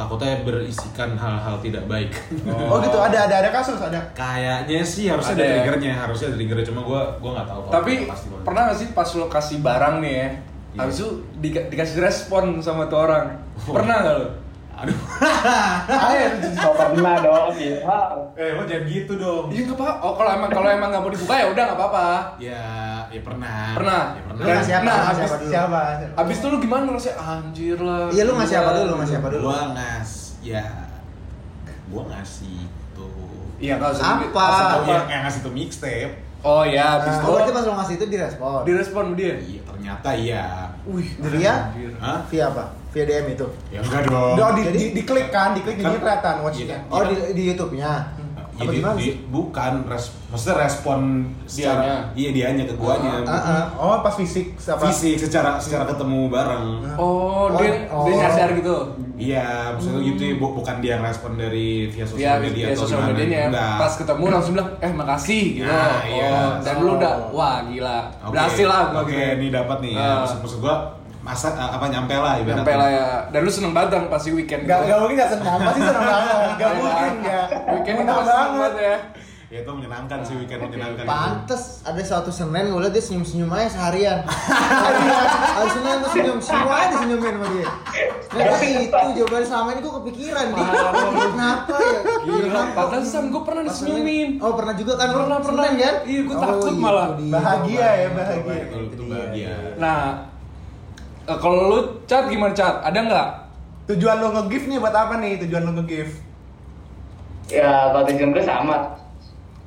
[0.00, 2.08] Takutnya berisikan hal-hal tidak baik.
[2.48, 4.00] Oh, gitu, ada ada ada kasus, ada.
[4.10, 5.52] Kayaknya sih harusnya Ada ada ya?
[5.54, 7.60] triggernya, harusnya ada triggernya cuma gua gua nggak tahu.
[7.68, 8.44] Tapi pasti banget.
[8.44, 10.28] pernah gak sih pas lo kasih barang nih ya,
[10.70, 10.78] Iya.
[10.80, 13.26] habis itu di- dikasih respon sama tuh orang?
[13.58, 13.74] Oh.
[13.74, 14.26] Pernah gak lo?
[14.72, 14.96] Aduh.
[16.08, 16.26] Ayo,
[16.62, 17.76] Oh pernah dong, iya.
[18.32, 19.52] eh, lo jangan gitu dong.
[19.52, 19.88] Iya nggak apa.
[20.00, 22.06] Oh kalau emang kalau emang nggak mau dibuka ya udah nggak apa-apa.
[22.40, 22.64] Ya,
[23.10, 23.60] ya pernah.
[23.74, 24.02] Pernah?
[24.08, 24.54] Ya Lu pernah.
[24.54, 24.82] ngasih apa?
[24.82, 25.50] Nah, Lu ngasih habis- apa dulu?
[25.50, 25.80] Siapa?
[26.16, 27.16] Abis itu lu gimana rasanya?
[27.20, 28.04] Anjir lah.
[28.08, 28.92] Iya, lu ngasih apa dulu?
[28.96, 29.42] Ngasih apa dulu?
[29.44, 30.64] Gua ngas ya
[31.86, 32.58] gua ngasih
[32.92, 33.12] tuh
[33.58, 34.24] Iya kalau Apa?
[34.72, 36.14] Oh, yang, yang ngasih tuh mixtape.
[36.40, 38.60] Oh ya, abis Oh, itu berarti pas lu ngasih itu direspon?
[38.64, 39.34] direspon dia.
[39.36, 40.44] Iya, ternyata iya.
[40.82, 41.08] Wih,
[41.68, 41.92] anjir.
[42.00, 42.24] Hah?
[42.24, 42.64] Via apa?
[42.90, 43.46] Via DM itu?
[43.68, 44.34] Ya enggak dong.
[44.34, 46.64] Oh, di, Jadi- di, diklik kan, diklik jadinya kelihatan watchnya.
[46.72, 46.78] Iya.
[46.88, 47.92] Oh, di, di YouTube-nya?
[48.60, 51.00] Ya, Apa di- gimana di- bukan res, maksudnya respon
[51.44, 51.96] secara Dianya.
[52.12, 53.64] iya dianya ke guanya Ah, ah.
[53.74, 54.84] Oh, pas fisik apa?
[54.84, 58.04] fisik secara secara ketemu bareng Oh, Oh, dia oh.
[58.04, 58.76] dia nyadar gitu.
[59.16, 62.82] iya maksudnya gitu ya, bu- bukan dia respon dari via sosial Via media via atau
[62.82, 63.12] sosial gimana.
[63.14, 63.76] medianya Enggak.
[63.78, 65.64] pas ketemu langsung bilang eh makasih gitu.
[65.66, 66.28] Nah, iya.
[66.30, 67.98] Oh, dan lu udah wah gila.
[68.20, 69.34] Oke, Berhasil lah gua oke gitu.
[69.34, 70.16] ini dapat nih ya Ah.
[70.20, 70.74] maksud, maksud gua
[71.20, 72.60] masa apa nyampe lah ibaratnya.
[72.60, 73.06] Nyampe lah ya.
[73.28, 74.64] Dan lu seneng banget dong pasti weekend.
[74.64, 74.88] Gak, gitu.
[74.88, 76.76] gak mungkin gak senang, pasti senang banget Gak Iya.
[76.76, 78.96] mungkin gak Weekend seneng banget banget ya.
[79.50, 83.66] ya itu menyenangkan sih weekend menyenangkan Pantes ada suatu Senin gue liat dia senyum-senyum aja
[83.68, 84.22] seharian.
[85.58, 87.68] Hari Senin tuh senyum, senyum aja senyumin sama dia.
[88.30, 90.66] Nah itu jawaban selama ini gue kepikiran nih.
[91.26, 92.00] Kenapa ya?
[92.22, 92.70] Gila, Kenapa?
[92.78, 94.28] padahal Sam gue pernah disenyumin.
[94.38, 95.06] Oh pernah juga kan?
[95.08, 95.18] lu?
[95.18, 95.64] Pernah, pernah.
[95.66, 95.94] Kan?
[96.06, 97.08] Iya, gua Oh, takut itu malah.
[97.18, 98.62] Bahagia ya, bahagia.
[98.70, 100.29] Itu bahagia Nah,
[101.30, 102.82] eh, kalau lu cat gimana cat?
[102.82, 103.28] Ada nggak?
[103.88, 106.14] Tujuan lo nge-gift nih buat apa nih tujuan lo nge-gift?
[107.48, 108.76] Ya kalau tujuan gue sama.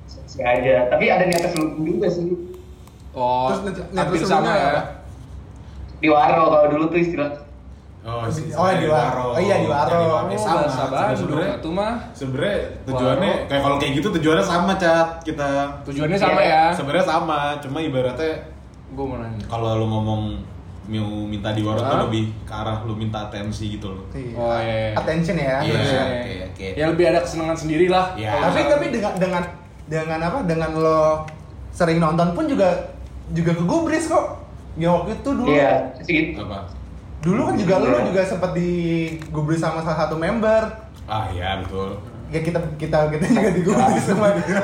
[0.08, 0.88] Si aja.
[0.88, 2.32] Tapi ada niatan selubung juga sih.
[3.12, 4.72] Oh, Terus niat- niat hampir lu sama ya.
[6.00, 7.32] Di waro kalau dulu tuh istilah.
[8.02, 9.32] oh, si- Oh, di Waro.
[9.32, 10.28] Oh, iya, di Waro.
[10.28, 11.94] Eh, Oh, sama bahasa Bandung sebenarnya itu mah.
[12.12, 13.48] sebenarnya tujuannya Waro.
[13.48, 15.50] kayak kalau kayak gitu tujuannya sama cat kita
[15.88, 16.52] Tujuannya sama Iya.
[16.52, 16.64] ya.
[16.74, 18.34] sebenarnya sama cuma ibaratnya
[18.92, 19.40] Gue mau nanya.
[19.46, 20.22] kalau lu ngomong
[20.86, 24.20] mau minta di Waro tuh lebih ke arah lu minta atensi gitu loh Oh,
[24.58, 24.92] iya, iya.
[24.94, 25.58] Attention ya.
[25.58, 26.04] Iya, Terus ya.
[26.04, 28.12] kayak- kayak- Ya lebih ada kesenangan sendiri lah.
[28.14, 28.32] Iya.
[28.42, 29.44] Tapi tapi dengan dengan
[29.86, 30.40] dengan apa?
[30.44, 31.02] Dengan lo
[31.70, 32.68] sering nonton pun juga
[33.30, 34.44] juga kegubris kok.
[34.74, 35.48] Ya waktu itu dulu.
[35.50, 36.42] Iya, segitu.
[36.42, 36.68] apa
[37.20, 38.04] Dulu kan juga lo Iya.
[38.06, 40.64] juga sempat digubris sama salah satu member.
[41.04, 41.96] ah iya betul
[42.28, 44.32] Ya kita kita kita juga digubris sama.
[44.34, 44.64] dan,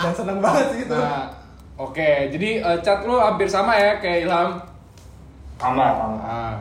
[0.00, 0.94] dan seneng banget sih itu.
[0.94, 1.30] Nah,
[1.76, 2.10] oke.
[2.28, 4.50] Jadi eh, cat lu hampir sama ya kayak Ilham.
[5.58, 6.16] Sama, sama.
[6.18, 6.54] Nah,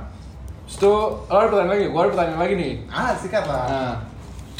[0.67, 2.73] Terus itu, lo ada pertanyaan lagi, gua ada pertanyaan lagi nih.
[2.87, 3.63] Ah, sikat lah.
[3.65, 3.93] Nah,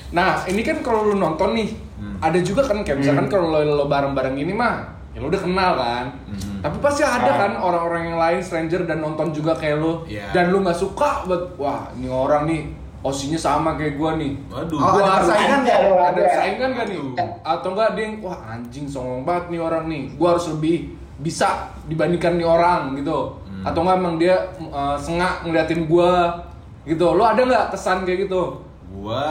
[0.10, 2.16] nah ini kan kalau lu nonton nih, Hmm.
[2.20, 5.74] ada juga kan kayak misalkan kalau lo, lo bareng-bareng gini mah, ya lo udah kenal
[5.76, 6.06] kan.
[6.26, 6.62] Mhm.
[6.62, 7.36] Tapi pasti ada Ah.
[7.38, 10.32] kan orang-orang yang lain stranger dan nonton juga kayak lo, Iya.
[10.32, 12.62] dan lu nggak suka buat, wah ini orang nih
[13.02, 14.32] osinya sama kayak gua nih.
[14.48, 15.80] waduh Oh, Gua ada harus- persaingan nggak?
[16.08, 17.00] Ada saingan gak nih?
[17.42, 20.78] Atau enggak dia yang, wah anjing songong banget nih orang nih, gua harus lebih
[21.18, 23.44] bisa dibandingkan nih orang gitu.
[23.68, 24.36] Atau enggak emang dia
[24.72, 26.48] uh, sengak ngeliatin gua
[26.88, 27.04] Gitu.
[27.04, 28.64] Lu ada nggak kesan kayak gitu?
[28.96, 29.28] Gua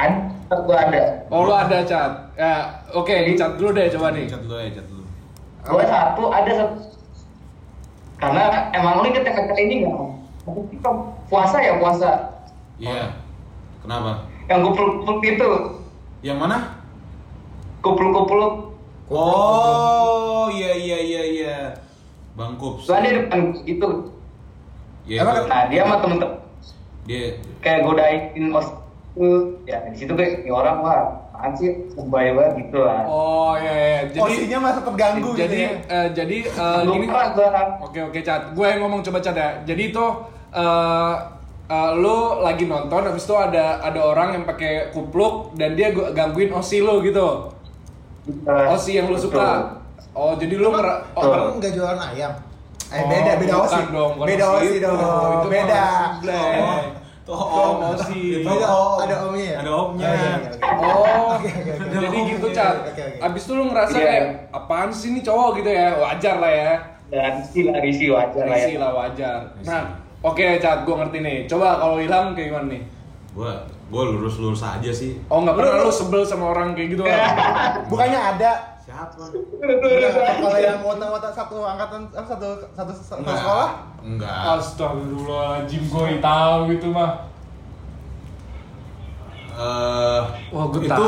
[0.00, 1.00] Ada, gua ada.
[1.28, 2.32] Oh, lu ada cat.
[2.32, 2.64] Ya,
[2.96, 4.24] oke, ini cat dulu deh coba nih.
[4.24, 5.04] cat dulu ya, cat dulu.
[5.68, 6.76] Gua satu ada satu.
[8.16, 10.00] Karena emang lu inget yang kata ini nggak?
[10.72, 10.90] Kita
[11.28, 12.10] puasa ya puasa.
[12.80, 13.12] Iya.
[13.84, 14.24] Kenapa?
[14.48, 15.50] Yang kupluk-kupluk itu,
[16.24, 16.58] Yang mana?
[17.84, 18.74] kupluk-kupluk.
[19.12, 21.56] Oh, iya iya iya iya.
[22.38, 22.86] Bang Kups.
[22.86, 23.88] Lu ada di depan gitu.
[25.04, 25.26] Iya.
[25.26, 26.36] Emang gua- Nah dia sama temen-temen
[27.08, 28.68] dia kayak godain os
[29.64, 31.00] ya di situ kayak ini orang wah
[31.32, 33.02] apaan sih lebay banget gitu lah.
[33.04, 34.00] Oh, iya iya.
[34.06, 35.70] Jadi Posisinya masa terganggu gitu jadi ya.
[35.88, 36.36] eh, jadi
[36.84, 37.06] Lu gini
[37.80, 39.50] Oke oke cat, gue yang ngomong coba cat ya.
[39.64, 40.04] Jadi itu
[40.52, 41.14] eh
[41.66, 46.12] eh, lu lagi nonton, habis itu ada ada orang yang pakai kupluk dan dia gu-
[46.12, 47.50] gangguin osi lu gitu.
[48.46, 49.80] Osi yang lu suka.
[50.18, 51.30] Oh jadi lu ngera oh, Betul.
[51.30, 52.32] Kamu nggak jualan ayam?
[52.88, 53.80] Eh beda beda bukan osi.
[53.92, 54.82] dong, beda osi itu.
[54.82, 54.98] dong.
[54.98, 55.84] Itu mah beda.
[57.22, 58.20] Tuh om osi.
[58.34, 58.98] Itu Beda om.
[58.98, 59.58] Ada omnya ya?
[59.60, 60.08] Ada omnya.
[60.08, 60.58] Oh, iya, iya, oke.
[60.80, 61.92] Oh, Oke, oke, oke.
[61.92, 62.76] jadi gitu cat.
[62.82, 63.04] oke.
[63.20, 64.06] Abis itu lu ngerasa Iya.
[64.08, 65.88] kayak apaan sih ini cowok gitu ya?
[65.94, 66.72] Wajar lah ya.
[67.08, 68.64] Ya risi lah risi wajar lah ya.
[68.64, 69.38] Risi lah wajar.
[69.62, 69.82] Nah,
[70.20, 71.36] oke cat, gue ngerti nih.
[71.44, 72.82] Coba kalau hilang kayak gimana nih?
[73.30, 73.52] Gua
[73.86, 75.20] gua lurus-lurus aja sih.
[75.28, 77.20] Oh nggak pernah lu sebel sama orang kayak gitu kan?
[77.92, 79.24] Bukannya ada Siapa?
[79.62, 80.10] Enggak,
[80.42, 83.38] kalau yang wota-wota satu angkatan apa, satu satu satu Enggak.
[83.38, 83.68] sekolah
[84.02, 84.38] Enggak.
[84.58, 87.10] Astagfirullahaladzim, gue tahu itu mah.
[89.54, 91.06] Eh, Wah, gua itu tahu.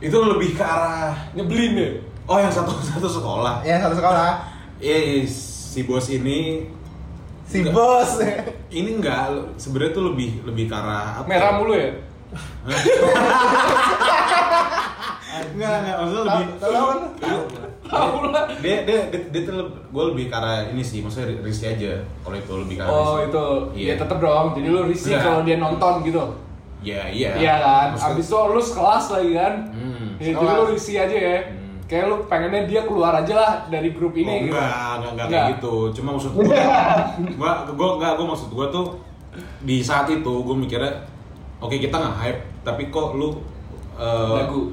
[0.00, 1.92] itu lebih ke arah Nyebelin deh.
[2.24, 3.60] Oh, yang satu satu sekolah.
[3.60, 6.64] ya satu sekolah Eh, si bos ini
[7.44, 7.72] si Enggak.
[7.72, 8.10] bos
[8.68, 11.24] ini enggak sebenarnya tuh lebih lebih ke arah apa?
[11.24, 11.88] Merah mulu ya?
[15.34, 17.00] Enggak, enggak, maksudnya lebih Tahu- kan
[17.84, 18.44] Tahu lah.
[18.58, 21.92] dia dia dia, dia tuh gue lebih ke arah ini sih, maksudnya risi aja.
[22.20, 23.44] Kalau itu lebih ke arah Oh itu,
[23.74, 23.86] Iya.
[23.86, 24.46] ya tetep dong.
[24.52, 25.24] Jadi lu risih Enggak.
[25.24, 26.22] kalau dia nonton gitu.
[26.80, 27.30] Iya, iya.
[27.34, 27.86] Iya kan?
[27.92, 29.54] Maksudnya- Abis itu lu sekelas lagi kan?
[29.70, 31.38] Hmm, Ya, jadi lu risih aja ya.
[31.42, 31.76] Hmm.
[31.84, 34.50] Kayak lu pengennya dia keluar aja lah dari grup ini oh, gitu.
[34.50, 35.28] enggak, enggak, enggak, Enggak.
[35.28, 35.74] kayak gitu.
[35.92, 36.44] Cuma maksud gue,
[37.34, 38.86] gua, gua, enggak, gua maksud gue tuh
[39.60, 40.92] di saat itu gue mikirnya,
[41.58, 43.36] oke kita nggak hype, tapi kok lu
[43.94, 44.72] eh, Lagu.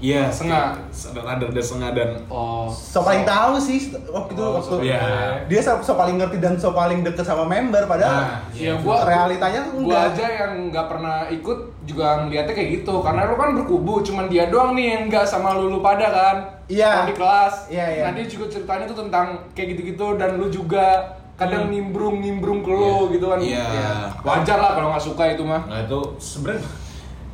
[0.00, 0.80] Iya, Sengah.
[0.88, 2.66] kayak Ada ada sengah dan Oh.
[2.66, 5.00] so paling tahu sih waktu itu Oh, waktu iya.
[5.44, 9.04] dia so, so paling ngerti dan so paling deket sama member padahal Nah, Ya gua
[9.04, 13.50] realitanya gua enggak aja yang nggak pernah ikut juga ngeliatnya kayak gitu karena lu kan
[13.54, 16.36] berkubu cuman dia doang nih yang nggak sama lu, lu pada kan
[16.66, 16.90] Iya.
[16.96, 18.02] Kalau di kelas Iya, iya.
[18.02, 22.68] nah dia juga ceritanya tuh tentang kayak gitu-gitu dan lu juga kadang nimbrung nimbrung ke
[22.68, 23.12] lu Iya.
[23.12, 23.64] gitu kan Iya.
[23.68, 26.64] Ya, wajar lah kalau nggak suka itu mah Nah itu sebenarnya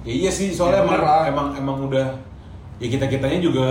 [0.03, 2.07] ya iya sih soalnya Ya, emang, emang emang udah
[2.77, 3.69] ya kita kitanya juga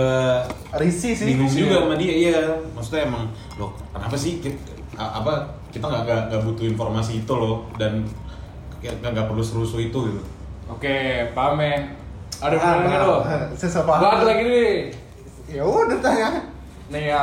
[0.74, 1.60] risih sih bingung Iya.
[1.62, 2.38] juga sama dia iya.
[2.74, 4.58] Maksudnya emang loh kenapa sih kita,
[4.98, 8.02] apa kita nggak nggak butuh informasi itu loh dan
[8.82, 10.20] kayak nggak perlu serusuh itu gitu.
[10.66, 11.78] Oke paham ya.
[12.36, 13.46] Ada pertanyaannya lo ah,
[14.02, 14.74] gua ada lagi nih.
[15.46, 16.30] Ya udah tanya.
[16.90, 17.22] Nih ya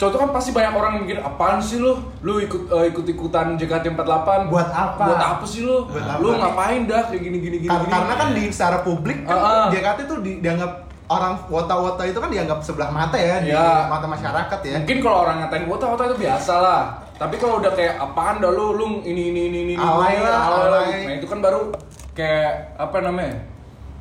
[0.00, 1.92] Contoh kan pasti banyak orang yang mikir apaan sih lu?
[2.24, 5.04] Lu ikut eh, ikut ikutan JKT48 Buat apa?
[5.04, 5.84] Buat apa sih lu?
[5.84, 6.18] Buat apa?
[6.18, 7.68] Lu ngapain dah kayak gini gini gini?
[7.68, 7.92] Kar- gini.
[7.92, 9.66] karena kan di secara publik kan Ah, ah.
[9.68, 10.72] JKT tuh di- dianggap
[11.06, 13.84] orang wota-wota itu kan dianggap sebelah mata ya di Ya.
[13.84, 16.82] mata masyarakat ya Mungkin kalau orang ngatain wota-wota itu biasa lah.
[17.14, 20.40] Tapi kalau udah kayak apaan dah lu, lu ini ini ini ini Alay ini, lah,
[20.64, 20.88] alay.
[21.04, 21.68] Nah, itu kan baru
[22.10, 23.36] kayak apa namanya?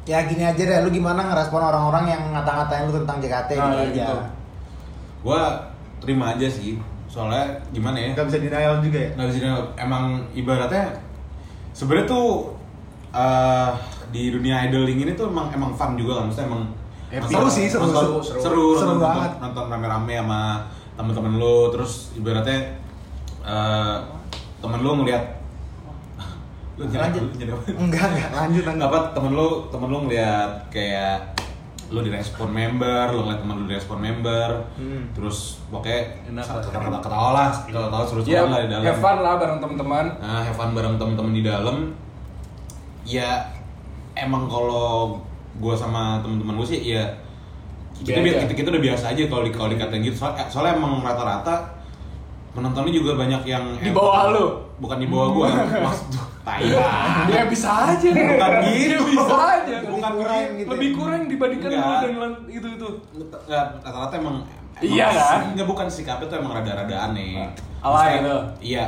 [0.05, 3.75] Ya gini aja deh, lu gimana ngerespon orang-orang yang ngata-ngatain lu tentang JKT Nah, gitu
[3.75, 3.91] aja.
[3.99, 4.15] gitu.
[5.19, 5.43] gua
[5.99, 10.03] terima aja sih soalnya gimana ya nggak bisa denial juga ya nggak bisa dibilang, emang
[10.31, 10.85] ibaratnya
[11.73, 12.27] sebenarnya tuh
[13.09, 13.69] eh,
[14.09, 16.63] di dunia idoling ini tuh emang emang fun juga kan maksudnya emang
[17.09, 18.65] Happy Seru sih, seru, nonton- seru, seru, seru.
[18.77, 19.31] Seru nonton, banget.
[19.41, 20.41] nonton rame-rame sama
[20.93, 22.59] temen-temen lu terus ibaratnya
[23.41, 23.97] eh,
[24.61, 25.23] temen lu ngeliat
[26.77, 27.25] lu Lanjut.
[27.49, 27.65] apa?
[27.73, 31.17] enggak enggak lanjut lanjut apa temen lu temen lu ngeliat kayak
[31.89, 35.09] lu direspon member, lu ngeliat temen lu direspon member, Hmm.
[35.11, 36.61] terus pokoknya Enak lah.
[36.61, 38.85] kata ketawa lah, ketawa seru Ya, lah di dalam.
[38.85, 40.05] have fun lah bareng teman-teman.
[40.15, 41.77] Nah, have fun bareng temen-temen di dalam.
[43.03, 43.41] Ya
[44.13, 45.17] emang kalau
[45.57, 47.03] gua sama temen-temen gue sih ya
[47.97, 48.45] kita, Biasa.
[48.45, 50.15] kita, kita udah biasa aja kalau di kalau dikatain gitu.
[50.15, 51.67] Soalnya, soalnya emang rata-rata
[52.51, 54.45] penontonnya juga banyak yang Di bawah lu.
[54.79, 55.47] Bukan di bawah gua,
[55.85, 56.07] maksud
[56.41, 57.27] tai lah.
[57.27, 58.09] Ya bisa aja.
[58.09, 58.95] Bukan gitu.
[58.95, 59.75] Ya bisa aja.
[59.85, 60.55] Bukan kurang gitu.
[60.57, 60.69] gitu.
[60.71, 62.87] Lebih kurang dibandingkan lu dengan itu itu.
[63.45, 64.37] Nggak, rata-rata emang
[64.79, 65.39] Iya kan?
[65.51, 67.51] Nggak bukan sikapnya tuh emang rada-rada aneh.
[67.79, 68.35] Alay itu.
[68.65, 68.87] Iya.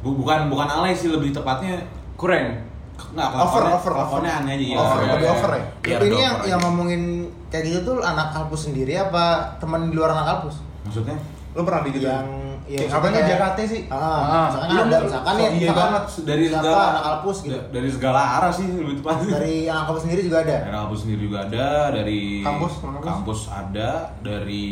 [0.00, 1.78] Bu- bukan bukan alay sih lebih tepatnya
[2.14, 2.66] Kurang.
[3.00, 4.18] nggak Over, over, over.
[4.20, 4.76] aneh aja ya.
[4.76, 5.32] Over, Iya, lebih iya.
[5.32, 5.62] over ya?
[5.80, 7.02] Iya, Tapi ini yang yang ngomongin
[7.48, 9.24] kayak gitu tuh anak kampus sendiri apa
[9.56, 10.60] teman di luar anak kampus?
[10.80, 11.16] maksudnya
[11.52, 12.28] lu pernah digituin Yang
[12.62, 13.80] Iya, Kayak apanya kayak- JKT sih?
[13.86, 14.44] Ah, Ah.
[14.46, 17.50] misalkan Iya, ada, misalkan ya, iya misalkan banget dari segala anak Alpus gitu.
[17.52, 20.56] da- dari segala arah sih lebih tepatnya Dari yang kampus sendiri juga ada.
[20.60, 23.04] dari kampus sendiri juga ada dari Kampus, kampus.
[23.04, 24.68] kampus ada dari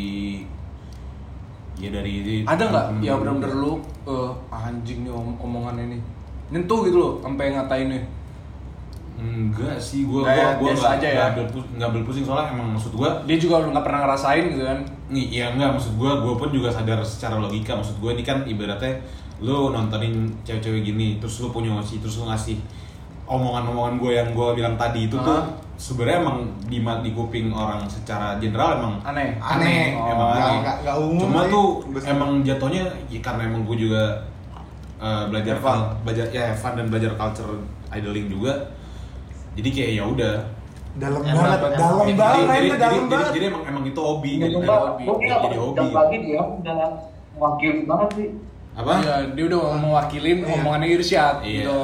[1.75, 3.73] ya dari Ada nggak ya benar-benar lu
[4.05, 6.01] eh, anjing nih om omongannya nih.
[6.49, 8.03] Nyentuh gitu loh sampai ngatain nih.
[9.19, 11.13] Enggak sih gua gua biasa nggak aja ya?
[11.13, 13.99] nggak ambil pus- nggak ambil pusing soalnya emang maksud gua Dia juga udah nggak pernah
[14.01, 14.79] ngerasain gitu kan.
[15.07, 18.41] nih ya enggak maksud gua gua pun juga sadar secara logika maksud gua ini kan
[18.43, 18.95] ibaratnya
[19.37, 22.59] lu nontonin cewek-cewek gini terus lu punya ngasih terus lu ngasih
[23.25, 25.45] omongan-omongan gue yang gue bilang tadi itu tuh Ah.
[25.75, 29.37] sebenarnya emang di di kuping orang secara general emang Aneh.
[29.37, 30.09] aneh, Oh.
[30.09, 30.57] emang aneh.
[30.59, 31.49] nggak- nggak umum Cuma sih.
[31.49, 32.07] tuh Betul.
[32.09, 34.03] emang jatuhnya ya karena emang gue juga
[34.97, 37.53] uh, belajar kal- belajar ya fun dan belajar culture
[37.89, 38.51] idling juga.
[39.59, 40.35] Jadi kayak ya udah.
[40.99, 43.31] Dalam Emang- banget, emang- dalam Jadi, banget, jadi, jadi, dalam jadi, banget.
[43.31, 45.03] jadi emang emang itu hobi, jadi, Jadi, jadi, hobi.
[45.05, 45.85] Jadi hobi.
[45.91, 46.77] pagi dia udah
[47.35, 48.27] mewakili banget sih.
[48.69, 48.91] Apa?
[48.95, 50.55] Iya, dia udah mewakilin Iya.
[50.55, 51.59] omongannya Irsyad Iya.
[51.59, 51.77] gitu.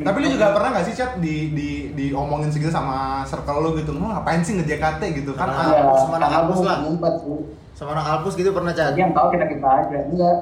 [0.00, 3.92] Tapi lu juga pernah gak sih chat di di diomongin segitu sama circle lu gitu,
[3.92, 5.52] lu ngapain sih nge JKT gitu kan?
[5.52, 6.78] Karena- Iya, sama kampus gua lah.
[6.80, 7.38] ngumpet sih.
[7.72, 8.98] Sama orang Alpus gitu pernah Jadi cat.
[8.98, 9.98] yang tahu kita kita aja.
[10.08, 10.32] Iya.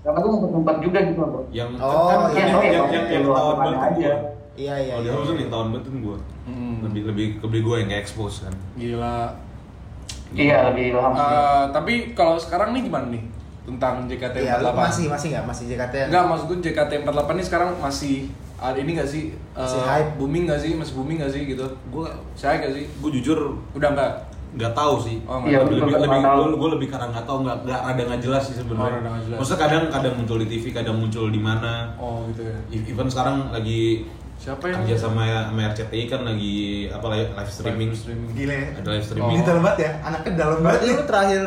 [0.00, 1.42] Karena gue ngumpet-ngumpet juga gitu loh.
[1.52, 2.80] Yang Oh, kan, iya, yang, iya, yang, iya.
[2.88, 3.56] yang, yang Lu tahun
[4.54, 4.92] Iya iya.
[4.92, 5.14] Kalau di iya.
[5.14, 6.16] House yang tahun banget gue.
[6.46, 6.76] Hmm.
[6.84, 8.54] Lebih lebih lebih gue yang kayak expose kan.
[8.74, 9.18] Gila.
[10.30, 11.26] Iya, lebih ilham sih.
[11.26, 13.22] Eh, tapi kalau sekarang nih gimana nih
[13.66, 14.78] tentang JKT Iya, lu 48?
[14.78, 15.94] masih masih nggak masih JKT?
[15.96, 16.06] -an?
[16.10, 18.14] Enggak, maksud gue JKT 48 ini sekarang masih
[18.60, 19.32] ada ini gak sih?
[19.32, 20.10] Eh, Masih hype.
[20.20, 20.70] Booming gak sih?
[20.76, 21.64] Masih booming gak sih gitu?
[21.88, 22.84] Gue Saya gak sih?
[22.86, 24.12] gue jujur Udah enggak?
[24.50, 25.22] nggak tahu sih.
[25.30, 27.80] Oh, Iya, lebih lebih betul, lebih nggak gue, gue lebih karena nggak tahu nggak nggak
[27.86, 28.98] ada nggak jelas sih Oh, sebenarnya.
[29.00, 29.38] nggak jelas.
[29.38, 31.72] Maksudnya kadang kadang muncul di TV, kadang muncul di mana.
[31.96, 32.58] Oh gitu ya.
[32.74, 34.10] E- Even sekarang lagi
[34.40, 36.56] Siapa yang kerja sama sama RCTI kan lagi
[36.88, 37.88] apa live, live streaming.
[37.88, 38.30] Live streaming.
[38.32, 38.58] Gile.
[38.72, 39.30] Ada live streaming.
[39.30, 40.88] Ini dalam banget ya, anaknya dalam banget ya.
[40.88, 41.42] lu terakhir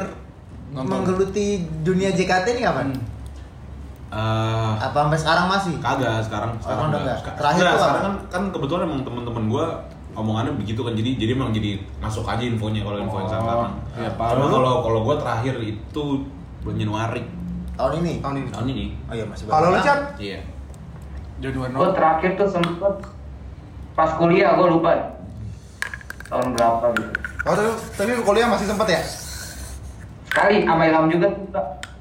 [0.69, 0.85] Nonton.
[0.87, 1.45] menggeluti
[1.81, 2.87] dunia JKT ini kapan?
[2.87, 3.01] Hmm.
[4.13, 5.73] Eh, Apa sampai sekarang masih?
[5.79, 7.17] kagak sekarang sekarang udah nggak?
[7.17, 9.65] Seka- Terakhir nggak, tuh sekarang kan kan kebetulan emang teman-teman gue
[10.13, 13.71] omongannya begitu kan jadi jadi emang jadi masuk aja infonya kalau info yang Oh, sekarang.
[13.97, 14.49] iya, Cuma parah.
[14.51, 16.03] kalau kalau gue terakhir itu
[16.61, 17.23] bulan Januari
[17.73, 18.13] Tahun ini?
[18.21, 18.49] Tahun ini.
[18.53, 18.85] tahun ini.
[19.09, 19.81] Oh iya masih Kalau lu
[20.21, 20.39] Iya.
[21.39, 22.93] Januari Gue terakhir tuh sempet
[23.93, 24.91] pas kuliah gue lupa
[26.25, 27.13] tahun berapa gitu.
[27.45, 29.01] oh tapi, tapi kuliah masih sempet ya?
[30.25, 31.29] Sekali sama Ilham juga.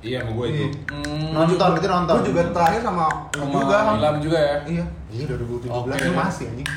[0.00, 0.56] Iya sama gue itu.
[0.56, 0.68] Iya.
[0.88, 2.14] Hmm, Nonton gitu nonton.
[2.16, 3.76] Gue juga terakhir sama sama juga.
[3.84, 3.94] Ham.
[4.00, 4.56] Ilham juga ya.
[4.64, 4.84] Iya.
[5.12, 6.04] Iya 2017 Oke.
[6.08, 6.68] lu masih anjing.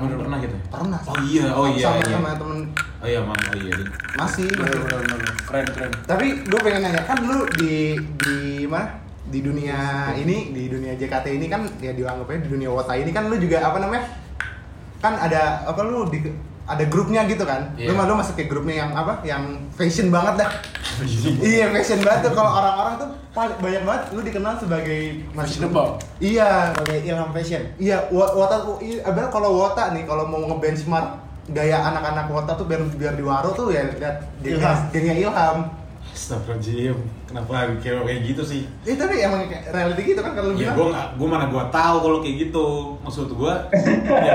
[0.00, 0.56] Emang pernah gitu?
[0.56, 0.62] ya?
[0.72, 1.00] Pernah.
[1.04, 2.14] Oh iya, oh iya, Sama iya.
[2.16, 2.58] sama temen
[3.02, 3.72] Oh iya, mam, oh iya.
[3.76, 3.90] Ding.
[4.16, 4.46] masih.
[4.50, 5.32] Bener, bener, bener.
[5.44, 5.92] Keren, keren.
[6.08, 8.98] Tapi gue pengen nanya kan lu di di mana?
[9.28, 13.30] Di dunia ini, di dunia JKT ini kan ya dianggapnya di dunia Wota ini kan
[13.30, 14.04] lu juga apa namanya?
[14.98, 16.18] Kan ada apa lu di
[16.62, 17.74] ada grupnya gitu kan?
[17.90, 19.22] Lu mah lu masuk ke grupnya yang apa?
[19.26, 20.50] Yang fashion banget dah.
[21.42, 25.00] iya, fashion banget tuh kalau orang-orang tuh paling banyak banget lu dikenal sebagai
[25.32, 25.96] Fashionable.
[26.20, 27.62] Iya, Sebagai Ilham Fashion.
[27.80, 31.06] Iya, Wota iya, sebenarnya kalau Wota nih kalau mau ngebenchmark
[31.50, 34.16] gaya anak-anak Wota tuh biar biar di Waro tuh ya lihat
[34.92, 35.81] gengnya, Ilham.
[36.22, 36.94] Astagfirullahaladzim,
[37.26, 38.62] kenapa kayak kayak gitu sih?
[38.86, 40.76] Eh tapi emang kayak reality gitu kan kalau lu Ya bilang.
[40.78, 42.66] gue nggak, gue mana gue tahu kalau kayak gitu.
[43.02, 43.54] Maksud gue,
[44.30, 44.32] ya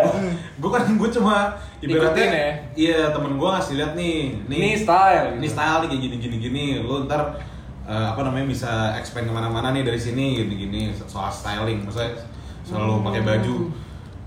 [0.53, 1.35] gue kan gue cuma
[1.79, 2.51] ibaratnya, ya?
[2.75, 5.55] iya temen gue ngasih lihat nih, nih, Ini style, ini gitu.
[5.55, 6.65] style nih kayak gini gini gini.
[6.81, 7.39] Lu ntar
[7.83, 12.19] eh, apa namanya bisa expand ke mana-mana nih dari sini gini gini soal styling, maksudnya
[12.61, 13.55] selalu pakai baju.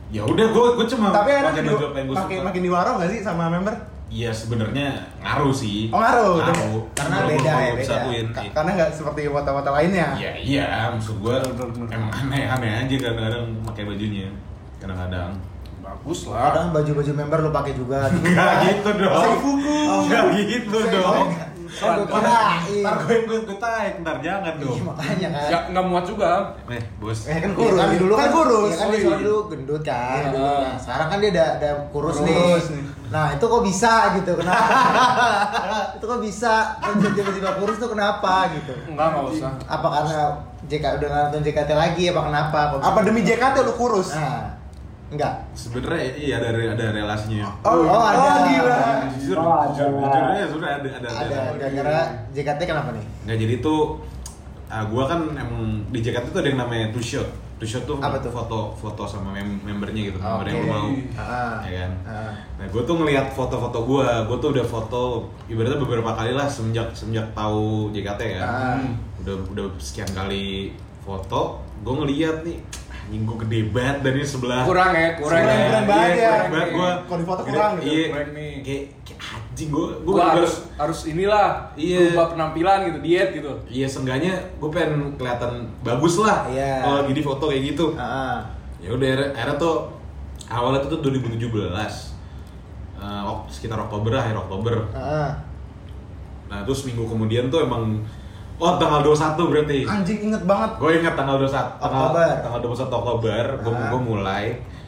[0.09, 2.46] Ya udah gue gue cuma Tapi ada pakai baju apa yang gue makin suka.
[2.49, 3.77] makin di Waro nggak sih sama member?
[4.11, 4.90] Iya sebenarnya
[5.23, 5.87] ngaruh sih.
[5.94, 6.42] Oh, ngaruh.
[6.42, 6.83] Ngaruh.
[6.99, 7.94] Karena beda ya, beda.
[8.03, 8.51] akuin, Ka- iya.
[8.51, 10.09] Karena nggak seperti Wota-Wota lainnya.
[10.18, 11.35] Iya iya, maksud gue
[11.87, 14.27] emang aneh-aneh aja kadang-kadang pakai bajunya,
[14.83, 15.31] kadang-kadang.
[15.79, 16.51] Bagus lah.
[16.51, 18.11] Kadang baju-baju member lu pakai juga.
[18.11, 19.23] Enggak gitu dong.
[19.23, 19.79] Seifuku.
[20.07, 21.27] Enggak gitu dong.
[21.70, 21.96] Kan.
[22.80, 24.78] Ntar gue gue gue tarik, ntar jangan Iya, dong.
[24.85, 25.46] makanya kan.
[25.46, 26.30] Ya nggak muat juga.
[26.66, 27.18] Eh, bos.
[27.24, 27.78] Eh kan Iya kurus.
[27.78, 28.70] kan dulu kan, kurus.
[28.70, 29.11] Iya kan dia iya.
[29.12, 30.18] dulu gendut kan.
[30.20, 30.30] Iya.
[30.30, 30.54] dulu.
[30.61, 32.76] Nah, sekarang kan dia udah ada kurus, Kurus nih.
[32.76, 32.85] nih.
[33.11, 34.33] Nah, itu kok bisa gitu.
[34.37, 34.76] Kenapa?
[35.92, 36.54] itu kok bisa?
[37.11, 38.72] Tiba-tiba kurus tuh kenapa gitu?
[38.87, 39.50] Enggak, enggak usah.
[39.64, 40.18] Apa karena
[40.62, 42.59] JK udah nggak nonton JKT lagi apa kenapa?
[42.78, 44.12] Apa demi JKT lu kurus?
[44.12, 44.60] Nah,
[45.11, 45.35] enggak.
[45.53, 47.51] Sebenarnya iya ada ada relasinya.
[47.61, 48.46] Oh, Oh, ada.
[48.46, 48.81] gila.
[49.12, 50.07] Jujur, Oh, jujur, ada.
[50.07, 51.99] jujurnya sudah ada ada Ada gara-gara
[52.31, 53.05] JKT kenapa nih?
[53.25, 53.81] Nggak jadi tuh
[54.66, 57.27] ah gua kan emang di Jakarta tuh ada yang namanya two shot.
[57.59, 58.31] Two shot tuh, Apa tuh?
[58.31, 60.25] foto foto sama mem- membernya gitu, Oke.
[60.25, 60.87] member yang lu mau.
[61.12, 61.61] Ah.
[61.61, 61.92] Ya kan?
[62.07, 62.33] Ah.
[62.57, 65.03] Nah, gue tuh ngelihat foto-foto gue, gue tuh udah foto
[65.44, 68.40] ibaratnya beberapa kali lah semenjak semenjak tahu JKT kan.
[68.40, 68.81] Ah.
[69.20, 72.57] Udah udah sekian kali foto, gue ngeliat nih,
[73.11, 74.62] anjing gue gede banget dari sebelah.
[74.62, 75.66] Kurang ya, kurang Kurang, ya.
[75.66, 76.31] kurang banget Iya, ya.
[76.31, 76.90] kurang banget gue.
[77.03, 77.90] Kalau di foto kurang gitu.
[77.90, 78.53] Iya, Kurang nih.
[78.62, 81.99] kayak, kayak anjing gue gue Gua harus harus inilah Iya.
[82.07, 83.53] berubah penampilan gitu, diet gitu.
[83.66, 86.73] Iya seenggaknya gue pengen kelihatan bagus lah Iya.
[86.81, 87.87] kalau lagi di foto kayak gitu.
[87.96, 88.46] Ah,
[88.79, 89.77] Ya udah akhirnya- akhirnya tuh
[90.49, 92.14] awalnya tuh 2017
[92.94, 94.87] Eh, ok- sekitar Oktober akhir Oktober.
[94.92, 95.33] ah.
[96.46, 97.96] Nah terus minggu kemudian tuh emang
[98.61, 99.79] oh tanggal 21 berarti.
[99.83, 100.70] Anjing inget banget.
[100.77, 102.29] Gue ingat tanggal 21 tanggal, Oktober.
[102.38, 103.88] tanggal 21 Oktober gue Ah.
[103.88, 104.44] gue mulai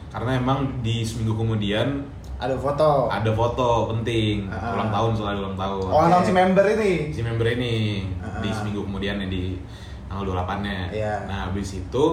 [0.07, 2.05] karena emang di seminggu kemudian
[2.35, 3.09] Ada foto.
[3.09, 4.77] ada foto penting Ah.
[4.77, 5.85] ulang tahun selalu ulang tahun.
[5.85, 6.93] Oh, nonton si member ini.
[7.09, 7.73] si member ini
[8.19, 8.37] Ah.
[8.37, 9.57] di seminggu kemudian ya di
[10.05, 10.77] tanggal 28-nya.
[10.89, 11.13] Iya.
[11.25, 12.05] Nah, habis itu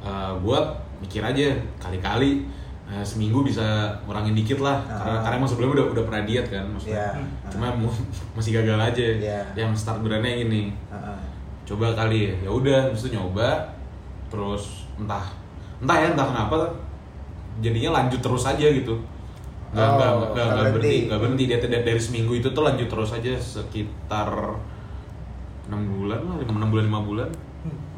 [0.00, 0.58] eh gue
[1.00, 1.48] mikir aja
[1.78, 2.44] kali-kali
[2.84, 3.64] eh, seminggu bisa
[4.04, 5.00] ngurangin dikit lah Ah.
[5.00, 7.00] karena karena emang sebelumnya udah udah pernah diet kan maksudnya.
[7.10, 7.10] Iya.
[7.48, 8.00] Cuma mu-
[8.36, 9.06] masih gagal aja.
[9.16, 9.40] Iya.
[9.54, 10.62] Yang start berannya yang ini.
[10.88, 11.16] Ah.
[11.64, 12.34] Coba kali ya.
[12.42, 13.56] Ya udah, itu nyoba
[14.28, 15.24] terus entah
[15.78, 16.56] entah ya entah kenapa
[17.58, 18.94] jadinya lanjut terus aja gitu.
[19.70, 22.86] Nggak, Oh, nggak, nggak, nggak berhenti, nggak berhenti dia dari, dari seminggu itu tuh lanjut
[22.86, 24.30] terus aja sekitar
[25.64, 27.28] enam bulan lah, enam bulan lima bulan.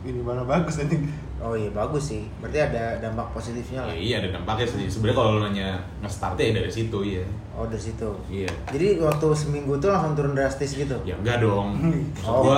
[0.01, 1.03] Ini mana bagus anjing.
[1.38, 2.22] Oh iya bagus sih.
[2.37, 3.94] Berarti ada dampak positifnya Ya, lah.
[3.94, 4.83] iya ada dampaknya sih.
[4.87, 5.66] Sebenarnya kalau nanya
[6.01, 7.22] nge-startnya ya dari situ ya.
[7.53, 8.09] Oh dari situ.
[8.27, 8.49] Iya.
[8.68, 10.94] Jadi waktu seminggu tuh langsung turun drastis gitu.
[11.03, 11.77] Ya enggak dong.
[12.16, 12.57] Maksud Oh, gua,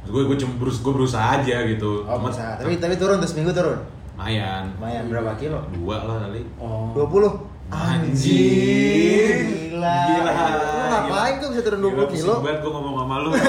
[0.00, 1.90] maksud gua, gua cuma berusaha, gua berusaha aja gitu.
[2.02, 2.44] Oh Cuma- bisa.
[2.56, 3.76] Tapi tapi turun tuh seminggu turun.
[4.16, 4.62] lumayan.
[4.74, 5.58] Lumayan berapa kilo?
[5.70, 6.40] Dua lah kali.
[6.56, 6.88] Oh.
[6.96, 7.28] 20
[7.66, 9.74] Anjing.
[9.74, 9.96] Gila.
[10.08, 10.32] Gila.
[10.56, 12.32] Lu ngapain kok bisa turun 20 Gila, kilo?
[12.40, 13.28] banget gua ngomong sama lu.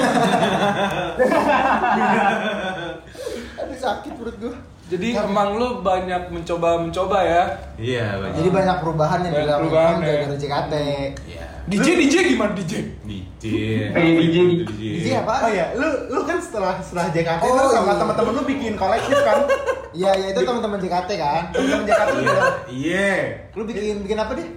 [3.78, 4.54] Sakit perut gua.
[4.88, 7.42] Jadi emang lu banyak mencoba-mencoba ya.
[7.76, 8.34] Iya, banyak.
[8.34, 10.06] Jadi banyak perubahan yang Banyak dilakukan perubahan, ya.
[10.08, 10.74] gara-gara JKT.
[11.28, 11.44] Iya.
[11.68, 12.72] DJ DJ gimana DJ?
[13.04, 13.44] DJ.
[13.92, 14.36] Hey, DJ.
[14.72, 15.34] DJ apa?
[15.44, 18.00] Oh iya, lu lu kan setelah setelah JKT Oh, lu sama iya.
[18.00, 19.38] teman-teman lu bikin kolektif kan?
[19.90, 21.42] Iya, iya itu teman-teman JKT kan.
[21.50, 22.40] Teman-teman JKT Iya.
[22.68, 23.10] Iya.
[23.52, 24.48] Lu bikin bikin apa deh?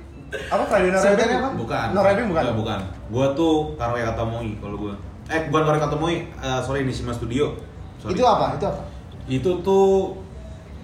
[0.47, 1.39] Apa Friday No Sebutannya Rapping?
[1.41, 1.49] apa?
[1.57, 1.87] Bukan.
[1.91, 2.41] No Rapping bukan?
[2.41, 2.79] Enggak, bukan.
[3.09, 4.93] Gua tuh Karaoke Katamoi kalau gua.
[5.27, 7.51] Eh, bukan Karaoke Katamoi, eh, sorry ini Sima Studio.
[7.97, 8.15] Sorry.
[8.15, 8.55] Itu apa?
[8.55, 8.81] Itu apa?
[9.27, 10.17] Itu tuh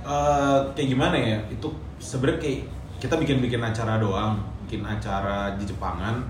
[0.02, 1.38] eh, kayak gimana ya?
[1.47, 2.60] Itu sebenarnya kayak
[2.97, 6.21] kita bikin-bikin acara doang, bikin acara di Jepangan.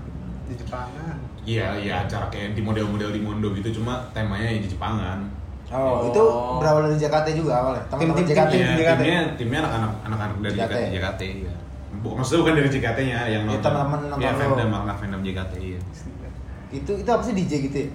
[0.44, 1.16] Di Jepangan.
[1.42, 5.24] Iya, iya acara kayak di model-model di Mondo gitu, cuma temanya ya di Jepangan.
[5.68, 6.08] Oh, Oh.
[6.08, 6.22] itu
[6.58, 7.84] berawal dari JKT juga awalnya.
[7.90, 8.50] Tim-tim JKT.
[8.50, 8.98] Tim Iya, JKT.
[8.98, 10.72] timnya timnya anak-anak anak-anak dari JKT.
[10.72, 11.54] JKT, JKT ya.
[11.98, 13.64] Maksudnya bukan dari JKT-nya yang Ya, nonton.
[13.64, 14.38] teman-teman nonton Iya, lo.
[14.38, 15.80] fandom anak fandom JKT iya.
[16.70, 17.88] Itu itu apa sih DJ gitu ya?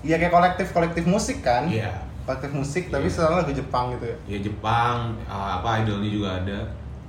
[0.00, 1.66] Iya kayak kolektif kolektif musik kan?
[1.66, 1.90] Iya.
[2.28, 3.12] Kolektif musik tapi Iya.
[3.14, 4.16] sekarang lagu Jepang gitu ya.
[4.28, 6.58] Ya Jepang, ah, apa idolnya juga ada.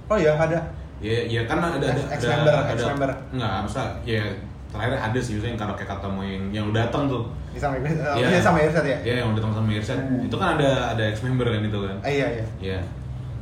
[0.08, 0.60] Oh iya ada.
[1.00, 3.10] Ya, ya kan ada ada Ex- ada, ex-member, ada, ex-member.
[3.32, 4.24] Enggak, masa ya
[4.70, 7.28] terakhir ada sih misalnya yang karaoke katamu yang yang lu datang tuh.
[7.50, 8.28] Di sama Iya.
[8.30, 8.98] Iya sama Irsyad ya?
[9.02, 10.00] Iya, yang datang sama Irsyad.
[10.22, 11.96] Itu kan ada ada ex member kan itu kan.
[12.00, 12.46] Ah, iya iya.
[12.60, 12.80] Iya.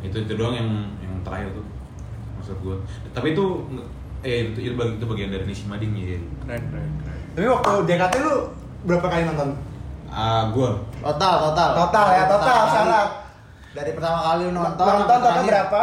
[0.02, 1.66] Itu itu doang yang yang terakhir tuh.
[2.36, 2.78] Maksud gua.
[3.12, 3.46] Tapi itu
[4.22, 6.18] eh itu, itu, bagi- itu bagian dari Nishima Ding ya.
[6.42, 7.20] Keren keren keren.
[7.34, 8.34] Tapi waktu JKT lu
[8.84, 9.50] berapa kali nonton?
[10.18, 11.70] Ah, gua Total, total.
[11.78, 12.74] Total ya, total kali.
[12.74, 13.10] syarat.
[13.70, 15.82] Dari pertama kali lu nonton Nonton total berapa?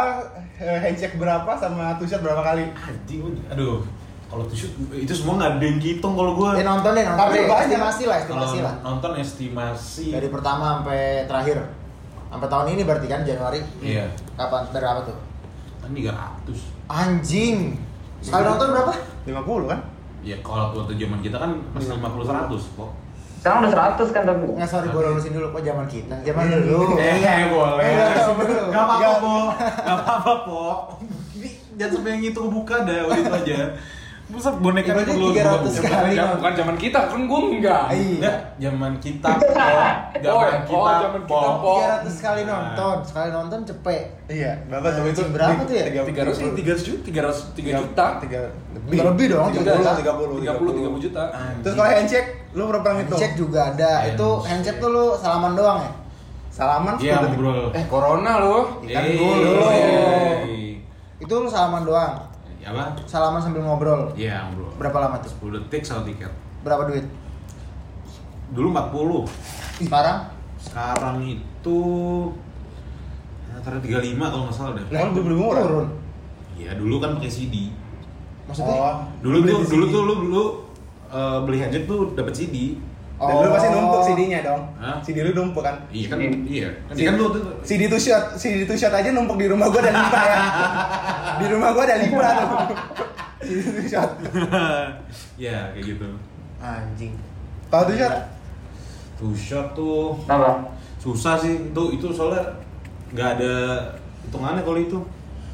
[0.55, 2.67] Eh, Handshake berapa sama two shot berapa kali?
[2.75, 3.79] anjing aduh.
[4.25, 4.57] Kalau tuh
[4.91, 6.59] itu semua nggak ada yang hitung kalau gua.
[6.59, 7.47] Eh nonton deh, nonton Tapi deh.
[7.47, 7.63] banyak.
[7.71, 8.73] Estimasi lah, estimasi lah.
[8.83, 11.57] nonton estimasi Dari pertama sampai terakhir.
[12.27, 13.63] Sampai tahun ini berarti kan Januari.
[13.79, 14.11] Iya.
[14.35, 14.61] Kapan?
[14.75, 15.15] Dari apa tuh?
[15.79, 16.91] kan 300.
[16.91, 17.57] Anjing.
[18.19, 18.93] Sekali nonton berapa?
[19.23, 19.79] 50 kan?
[20.19, 22.91] Ya kalau waktu zaman kita kan masih 50 100 kok.
[23.45, 24.45] Sekarang udah 100 kan tapi.
[24.57, 26.17] Nggak sorry gue lulusin dulu kok zaman kita.
[26.25, 26.65] Zaman Hmm.
[26.65, 26.97] dulu.
[26.97, 27.85] Eh, eh, boleh.
[27.85, 27.93] Eh.
[28.73, 29.15] Gak apa-apa, Nggak.
[29.21, 29.35] Po.
[29.61, 30.63] Gak apa-apa, Po.
[31.77, 33.57] Jangan sampai yang itu buka dah, udah itu aja.
[34.25, 35.85] Masa boneka Ibaratnya perlu 300 buka-buka?
[35.85, 36.17] kali.
[36.17, 37.83] Ya, bukan zaman kita, kan gue enggak.
[37.87, 38.09] Iya.
[38.17, 39.45] Enggak, zaman kita, Po.
[40.17, 41.35] Zaman Oh, kita, oh, zaman Po.
[41.37, 41.73] kita, Po.
[41.77, 44.03] 300 kali nonton, sekali nonton cepet.
[44.25, 45.21] Iya, berapa tuh itu?
[45.29, 45.85] Berapa tuh ya?
[46.01, 48.05] 300 300 juta, 300 3 juta.
[48.17, 48.39] Tiga
[48.73, 50.01] Lebih, lebih dong, 30, 30.
[50.01, 51.23] 30, 30 30 juta.
[51.61, 53.13] Terus kalau handshake, lu berapa pernah itu?
[53.13, 53.91] Handshake juga ada.
[54.09, 54.81] Itu Handshake.
[54.81, 55.91] tuh lu salaman doang ya?
[56.49, 57.37] Salaman Iya, 10 detik.
[57.37, 57.61] ngobrol.
[57.73, 58.63] Eh, corona loh.
[58.81, 59.53] Ikan dulu.
[59.69, 60.81] eh.
[61.19, 62.33] Itu lu salaman doang.
[62.65, 62.97] Ya apa?
[63.05, 64.09] Salaman sambil ngobrol.
[64.17, 64.73] Iya, ngobrol.
[64.81, 65.29] Berapa lama tuh?
[65.53, 66.33] 10 detik satu tiket.
[66.65, 67.05] Berapa duit?
[68.57, 69.85] Dulu 40.
[69.85, 70.17] Sekarang?
[70.57, 71.79] Sekarang itu
[73.53, 74.85] antara 35 kalau nggak salah dah.
[74.89, 75.61] Lah, belum murah.
[75.61, 75.87] Turun.
[76.57, 77.69] Iya, dulu kan pakai CD.
[78.49, 78.73] Maksudnya?
[78.73, 80.43] Oh, Dulu tuh dulu tuh lu dulu
[81.13, 82.81] eh, beli headset tuh dapat CD.
[83.15, 84.61] Dan lu pasti numpuk CD-nya dong.
[84.75, 84.99] Hah?
[85.05, 85.85] CD lu numpuk kan?
[85.87, 86.33] Iya kan, CD.
[86.49, 86.69] iya.
[86.89, 89.79] Kan, kan lu tuh CD two shot, CD two shot aja numpuk di rumah gua
[89.85, 90.37] ada lima ya.
[91.41, 92.49] Di rumah gua ada lima tuh.
[93.85, 94.11] Shot.
[95.45, 96.07] ya kayak gitu.
[96.61, 97.13] Anjing.
[97.69, 98.15] Kalau two shot,
[99.15, 100.65] Two shot tuh Apa?
[100.99, 101.71] susah sih.
[101.71, 102.41] Itu itu soalnya
[103.13, 103.53] nggak ada
[104.25, 104.99] hitungannya kalau itu.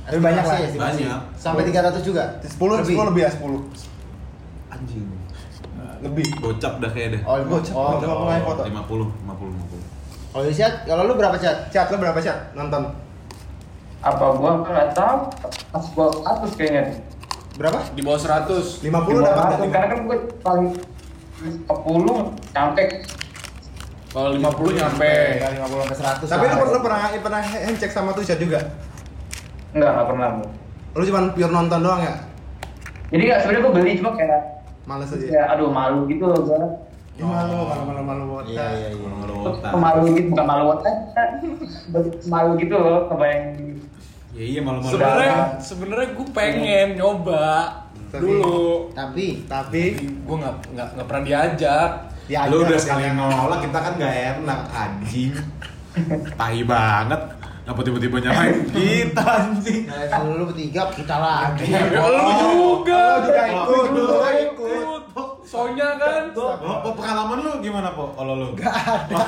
[0.02, 1.06] Tapi banyak lah, estimasi.
[1.06, 1.20] banyak.
[1.38, 2.24] Sampai 300 juga?
[2.42, 4.74] 10 10 lebih ya 10.
[4.74, 5.06] Anjing.
[6.02, 6.26] Lebih.
[6.42, 7.22] Gocap dah kayak deh.
[7.22, 8.66] Oh, lima Gocap, oh, gocap.
[8.66, 9.42] Lima puluh foto.
[9.46, 10.32] 50, 50, 50.
[10.32, 11.70] Kalau di chat, kalau lu berapa chat?
[11.70, 12.88] Chat lo berapa chat nonton?
[14.02, 15.18] Apa gua nggak tahu.
[15.70, 16.98] Pas gua atas kayaknya.
[17.58, 17.80] Berapa?
[17.94, 18.82] Di bawah 100.
[18.82, 20.68] 50 Di bawah dapat Karena kan gua paling
[21.42, 21.70] 10
[22.54, 22.86] sampai
[24.12, 25.14] Kalau 50 nyampe.
[25.38, 26.34] Ya, 50 sampai 100.
[26.34, 28.60] Tapi lu, lu pernah pernah handshake sama tuh juga?
[29.72, 30.30] enggak enggak pernah.
[30.98, 32.16] Lu cuma pure nonton doang ya?
[33.12, 34.42] Jadi nggak sebenarnya gua beli cuma kayak
[34.82, 35.28] Males aja.
[35.30, 36.66] ya aduh malu gitu loh gua.
[37.16, 38.56] Ih, malu, malu, malu, malu banget.
[38.56, 39.08] Iya, iya, iya.
[39.22, 39.72] Kalau otak.
[39.78, 40.96] Malu gitu bukan malu otak.
[42.34, 43.71] malu gitu loh kebayang
[44.32, 44.94] Ya iya malu-malu.
[44.94, 47.48] Sebenarnya sebenarnya gue pengen nyoba
[48.08, 48.92] Tapi- dulu.
[48.92, 49.84] Tapi Tapi
[50.22, 51.92] Gue nggak nggak nggak pernah diajak.
[52.26, 55.36] ya lu udah sekalian nolak kita kan gak enak anjing
[56.32, 57.22] tai banget
[57.62, 61.68] apa tiba-tiba nyalain kita anjing nah, kalau lu bertiga kita lagi.
[61.68, 63.04] Ya, lu juga.
[63.20, 65.02] Lu juga ikut, Lu lu juga ikut.
[65.52, 66.32] Soalnya kan.
[66.32, 69.20] Oh, oh, pengalaman lu gimana po kalau lu Gak ada.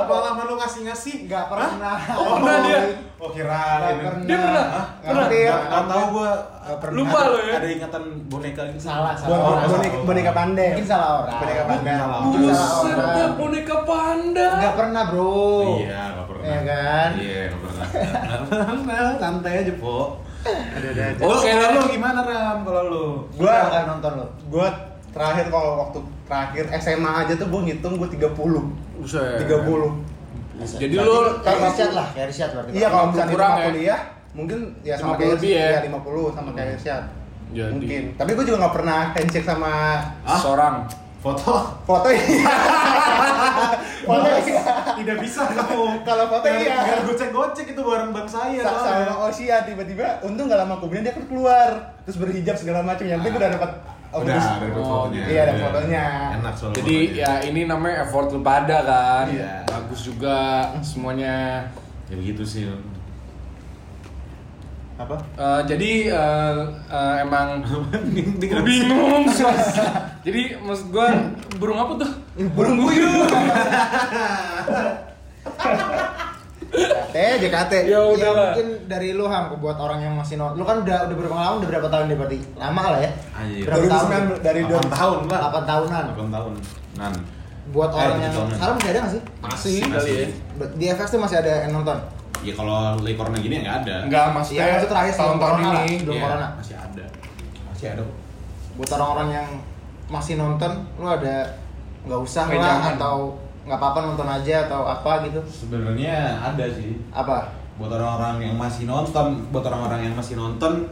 [0.00, 2.00] pengalaman lu ngasih-ngasih Gak pernah.
[2.16, 2.80] oh, Pernah dia?
[3.16, 4.24] oh kira Gak pernah.
[4.24, 4.64] Dia pernah?
[5.04, 5.24] Pernah?
[5.28, 5.52] Hampir.
[5.52, 6.30] Gak tahu gua
[6.60, 6.96] Gak pernah.
[6.96, 7.54] Lupa lu ya?
[7.54, 9.36] ada ingatan boneka gitu Salah, salah.
[9.36, 9.68] orang.
[9.68, 10.68] boneka, boneka pandai.
[10.72, 11.36] Mungkin salah orang.
[11.36, 11.94] Boneka pandai.
[11.94, 12.20] Salah.
[12.24, 14.48] Mungkin salah Buset boneka panda.
[14.58, 15.36] Gak pernah bro.
[15.76, 17.08] iya gak pernah Iya kan?
[17.14, 17.84] iya gak pernah
[18.40, 19.98] Gak pernah santai aja po
[20.42, 21.20] Ada ada aja.
[21.20, 21.48] Oh, Oke.
[21.48, 22.58] kalau lu gimana Ram?
[22.62, 23.04] Kalau lu?
[23.36, 24.26] Gua gak nonton lo.
[24.48, 24.66] gua
[25.10, 28.30] terakhir kalau waktu terakhir SMA aja tuh gua ngitung gua 30.
[28.96, 29.44] Buset.
[29.44, 30.76] 30.
[30.76, 32.70] Jadi lu kayak riset lah, kayak riset berarti.
[32.72, 33.64] Iya kalau misalnya kurang ya?
[33.66, 35.66] kuliah mungkin ya sama 50 kayak lebih ya?
[35.66, 37.04] Iya, 50 sama kayak Irsyad.
[37.50, 37.72] Jadi.
[37.74, 38.02] Mungkin.
[38.14, 39.72] Tapi gua juga nggak pernah handshake sama
[40.22, 40.38] Ah?
[40.38, 40.74] seorang.
[41.20, 41.52] Foto?
[41.84, 42.48] foto iya.
[44.08, 44.62] foto iya.
[44.96, 46.00] Tidak bisa kamu.
[46.00, 46.80] Kalau foto iya.
[46.80, 48.60] Biar gocek-gocek itu barang bang saya.
[48.60, 51.68] Sa- sama Osia tiba-tiba untung gak lama kemudian dia kan keluar
[52.02, 53.70] terus berhijab segala macam yang penting udah dapat
[54.10, 55.24] oh, Udah, ada Oh, fotonya.
[55.28, 56.04] iya, ada fotonya.
[56.40, 56.76] Enak soalnya.
[56.80, 57.20] Jadi fotonya.
[57.20, 59.24] ya ini namanya effort lu pada kan.
[59.28, 59.52] Iya.
[59.68, 60.36] Bagus juga
[60.80, 61.68] semuanya.
[62.08, 62.64] ya begitu sih.
[65.00, 67.64] Apa Eh, jadi eh, eh, emang
[68.14, 68.36] Bingung.
[68.60, 69.24] bingung.
[70.26, 71.08] jadi maksud gua
[71.56, 72.10] burung apa tuh?
[72.52, 73.24] burung puyuh
[77.10, 78.42] JKT JKT Ya Ya udah lah.
[78.54, 80.54] mungkin dari lu ham buat orang yang masih nonton.
[80.54, 82.38] Lu kan udah udah berpengalaman udah berapa tahun deh berarti?
[82.54, 83.10] Lama lah ya.
[83.34, 83.64] Anjir.
[83.66, 84.08] Berapa tahun?
[84.38, 85.40] 2019 dari 8 tahun lah.
[85.50, 86.04] 8 tahunan.
[86.14, 86.52] 8 tahun.
[86.94, 87.12] Nan.
[87.70, 89.22] Buat Eh, orang yang sekarang masih ada nggak sih?
[89.42, 90.26] Masih kali ya.
[90.70, 91.98] Di FX tuh masih ada yang nonton.
[92.40, 93.96] Ya kalau lagi corona gini ya nggak ada.
[94.06, 95.84] Enggak, maksudnya Iya, maksud terakhir tahun-tahun ini.
[95.98, 96.46] sebelum Iya, corona.
[96.56, 97.04] Masih ada.
[97.68, 98.02] Masih ada.
[98.74, 99.48] Buat orang-orang yang
[100.06, 101.36] masih nonton, lu ada
[102.00, 102.92] nggak usah Kayak lah jangan.
[102.96, 103.16] atau
[103.60, 105.40] nggak apa-apa nonton aja atau apa gitu?
[105.44, 106.96] Sebenarnya ada sih.
[107.10, 107.60] Apa?
[107.72, 110.84] buat orang-orang yang masih nonton buat orang-orang yang masih nonton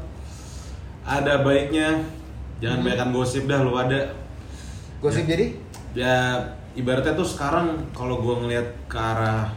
[1.02, 2.00] ada baiknya
[2.58, 2.84] jangan Hmm.
[2.88, 4.08] banyakkan gosip dah lu ada
[4.98, 5.52] Gosip jadi?
[5.92, 6.40] ya
[6.72, 9.52] ibaratnya tuh sekarang kalau gua ngelihat ke arah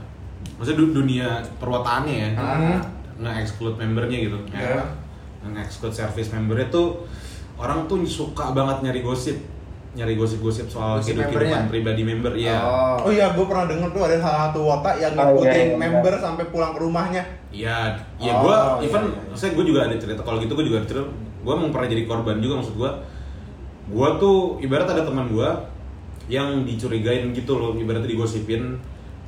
[0.53, 2.79] maksudnya du- dunia perwataannya ya Hmm.
[3.17, 4.81] nge-exclude membernya gitu Ya.
[5.43, 7.05] nge-exclude service membernya tuh
[7.55, 9.37] orang tuh suka banget nyari gosip
[9.91, 11.67] nyari gosip-gosip soal Gosip kehidupan membernya?
[11.67, 13.11] pribadi member ya oh Oh.
[13.11, 15.77] iya gue pernah denger tuh ada salah satu wota yang Oh, ngikutin iya, iya, iya.
[15.77, 17.79] member sampai pulang ke rumahnya Iya,
[18.15, 19.19] ya Oh, gue, iya, even, iya.
[19.27, 21.03] maksudnya gue juga ada cerita kalau gitu gue juga ada cerita,
[21.37, 22.91] gue emang pernah jadi korban juga maksud gue,
[23.89, 25.49] gue tuh ibarat ada teman gue
[26.29, 28.79] yang dicurigain gitu loh, ibaratnya digosipin,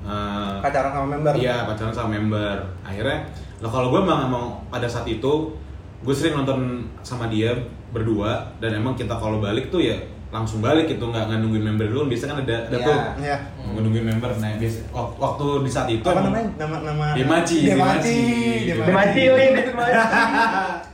[0.04, 1.34] eh, pacaran sama member.
[1.34, 3.24] iya pacaran sama member, akhirnya,
[3.58, 5.56] lah kalau gue emang emang pada saat itu
[6.00, 6.60] gue sering nonton
[7.00, 7.56] sama dia
[7.90, 9.96] berdua dan emang kita kalau balik tuh ya
[10.30, 12.84] langsung balik gitu nggak nungguin member dulu biasanya kan ada ada Iya.
[12.84, 13.38] tuh Iya.
[13.76, 14.30] nungguin member.
[14.36, 16.50] Nah biasa wak- waktu di saat itu apa emang- namanya?
[16.58, 18.18] Nama nama Demaci, Demaci.
[18.66, 19.24] Demaci.
[19.62, 20.02] Demaci.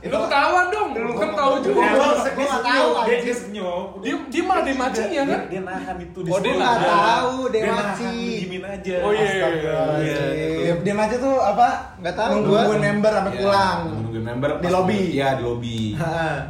[0.12, 1.80] Lu ketawa dong, lu kan tahu juga.
[1.80, 1.92] Ya,
[2.30, 3.82] dia nggak tahu, dia dia senyum.
[3.98, 5.40] Dia dia mah dia macinya kan?
[5.46, 8.04] Dia nahan itu Oh, dia nggak tahu Dia Demaci.
[8.04, 8.94] nahan, diemin aja.
[9.00, 9.24] Oh, iya.
[9.24, 10.58] Astagfirullahaladzim.
[10.60, 15.00] Dem- Demaci tuh apa Nggak tahu nungguin member sampai Iya, pulang Nungguin member Di lobby.
[15.12, 15.78] Iya, di lobby.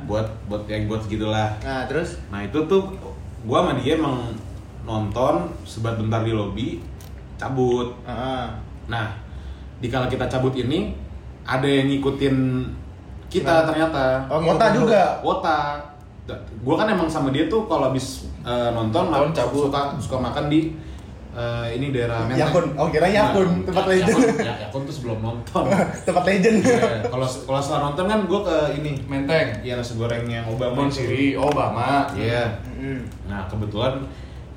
[0.05, 1.49] Buat buat yang buat segitulah.
[1.61, 2.83] Nah, terus Nah, itu tuh
[3.41, 4.31] gua sama dia emang
[4.83, 6.69] nonton sebat bentar di lobby
[7.37, 7.97] cabut.
[8.87, 9.07] Nah,
[9.77, 10.93] di kala kita cabut ini
[11.43, 12.37] ada yang ngikutin
[13.31, 14.27] kita ternyata.
[14.27, 15.59] Oh, Wota juga Wota.
[16.61, 19.67] Gue kan emang sama dia tuh kalau habis eh, nonton, Nonton, cabut.
[19.67, 20.75] suka suka makan di
[21.31, 22.43] eh, ini daerah Menteng.
[22.45, 22.65] Yakun.
[22.75, 24.19] Oh, kira Yakun, tempat Ya- legend.
[24.21, 25.65] Yakun, ya, Yakun tuh sebelum nonton.
[26.07, 29.47] tempat legend Iya, Kalau kalau setelah nonton kan gue ke ini, Menteng.
[29.61, 30.87] iya nasi goreng yang Obama.
[30.87, 31.03] Itu.
[31.03, 32.07] Siri, Obama.
[32.15, 32.59] Iya.
[32.75, 33.01] Mm.
[33.27, 34.03] Nah kebetulan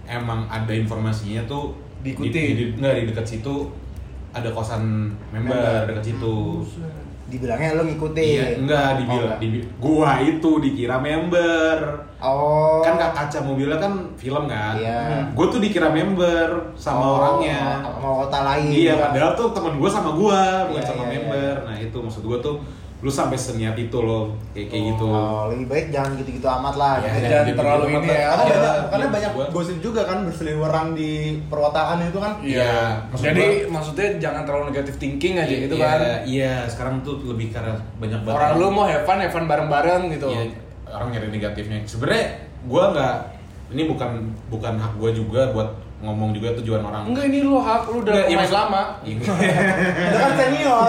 [0.03, 2.29] emang ada informasinya tuh Diikuti.
[2.29, 3.71] di, di, nggak di dekat situ
[4.33, 4.83] ada kosan
[5.29, 6.65] member dekat situ.
[7.23, 8.19] Dibilangnya lo ngikutin.
[8.19, 9.39] Iya, enggak Oh, dibilang enggak.
[9.39, 11.77] dibi- gua itu dikira member.
[12.19, 12.79] Oh.
[12.79, 14.75] Kan kak kaca mobilnya kan film kan.
[14.75, 15.27] Iya.
[15.31, 17.79] Gue tuh dikira member sama Oh, orangnya.
[17.81, 18.69] Sama kota lain.
[18.69, 21.53] Iya, padahal tuh temen gue sama gue, bukan Iya, sama iya, member.
[21.63, 22.55] Nah itu maksud gue tuh,
[23.03, 25.03] lu sampai seniat itu loh, kayak kayak gitu.
[25.05, 26.93] Oh, lebih baik jangan gitu-gitu amat lah.
[26.95, 27.19] Iya, gitu.
[27.21, 28.23] jangan gitu-gitu terlalu ini ya.
[28.23, 29.45] Karena Iya, banyak, karena banyak gua.
[29.51, 31.11] gosip juga kan berseliweran di
[31.43, 32.31] perwataan itu kan.
[32.39, 32.73] Iya,
[33.11, 35.99] maksud Jadi gua- maksudnya jangan terlalu negatif thinking aja gitu Iya, kan.
[36.23, 38.39] Iya, sekarang tuh lebih karena banyak banget.
[38.39, 40.27] Orang lu mau have fun, have fun bareng-bareng gitu.
[40.31, 40.43] Iya,
[40.87, 41.83] orang nyari negatifnya.
[41.83, 42.25] Sebenarnya
[42.63, 43.15] gue nggak,
[43.69, 44.11] ini bukan
[44.47, 45.69] bukan hak gue juga buat
[46.03, 47.03] ngomong juga tujuan orang.
[47.07, 48.83] Enggak ini lu hak lu udah Enggak, iya, pemain maksud- lama.
[49.01, 49.15] Iya.
[50.03, 50.87] Itu kan senior.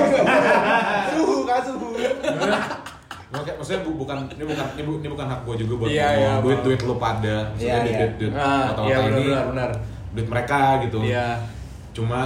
[1.09, 1.89] suhu kan suhu.
[3.31, 6.07] Maksudnya, maksudnya bu- bukan ini bukan ini, bu- ini bukan hak gue juga buat Iya,
[6.09, 7.99] ngomong iya, duit duit lu pada maksudnya duit, iya.
[8.01, 9.71] duit duit Ah, kota-kota iya, benar, ini benar, benar.
[10.15, 11.27] duit mereka gitu Iya.
[11.91, 12.21] cuma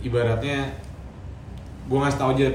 [0.00, 0.58] ibaratnya
[1.84, 2.46] gue ngasih tau aja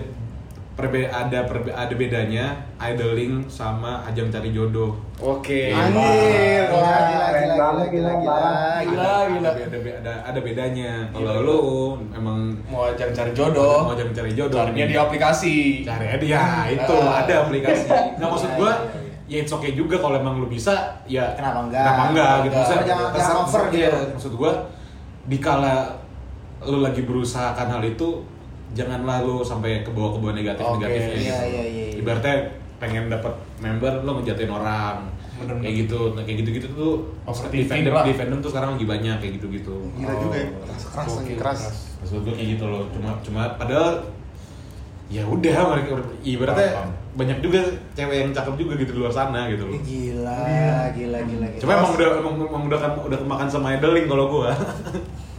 [0.75, 5.71] perbe ada perbe ada bedanya idling sama ajang cari jodoh Oke.
[5.71, 6.67] Anjir.
[6.67, 8.39] Gila, gila, gila, gila, gila, gila.
[8.83, 9.49] Gila, gila.
[9.49, 9.63] ada,
[9.95, 11.59] ada, ada, bedanya kalau lu
[12.11, 13.87] emang Mau ajang cari jodoh.
[13.87, 15.55] mau ajang cari jodoh Carinya di aplikasi.
[15.81, 17.23] cari aja ya itu Ah.
[17.23, 17.87] ada aplikasi
[18.19, 18.99] nggak maksud Iya, gua iya,
[19.31, 21.79] ya it's okay juga kalau emang lu bisa ya Kenapa enggak?
[21.81, 22.55] kenapa enggak gitu.
[22.59, 23.99] Maksudnya, Jangan- over iya, gitu.
[24.11, 24.51] maksud gua
[25.25, 25.75] dikala
[26.61, 28.09] lu lagi berusaha hal itu
[28.75, 31.97] janganlah lu sampai ke bawah ke bawah negatif negatifnya Oke, iya, iya, iya, iya.
[32.03, 32.35] ibaratnya
[32.75, 34.97] pengen dapat member lu ngejatuhin orang.
[35.35, 35.63] Bener-bener.
[35.67, 35.99] kayak gitu.
[36.15, 39.33] Nah kayak gitu gitu tuh di Overthinking fandom di fandom tuh sekarang lagi banyak kayak
[39.35, 40.47] gitu gitu Gila juga ya.
[40.63, 41.59] Keras keras lagi keras.
[41.99, 42.83] maksud gue kayak gitu loh.
[42.95, 43.99] Cuma cuma padahal
[45.05, 47.61] ya udah mereka ibaratnya Paham, banyak juga
[47.93, 49.75] cewek yang cakep juga gitu di luar sana gitu loh.
[49.75, 50.41] Gila,
[50.95, 51.59] gila, gila, gila.
[51.61, 54.51] cuma emang udah emang, emang udah kan udah kemakan sama idling kalau gua.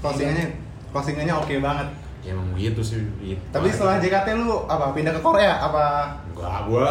[0.04, 0.46] Closingannya
[0.92, 1.88] closingannya oke banget.
[2.26, 3.36] Ya emang gitu sih gitu.
[3.48, 5.84] Tapi setelah JKT lu apa pindah ke Korea apa
[6.32, 6.88] gua gua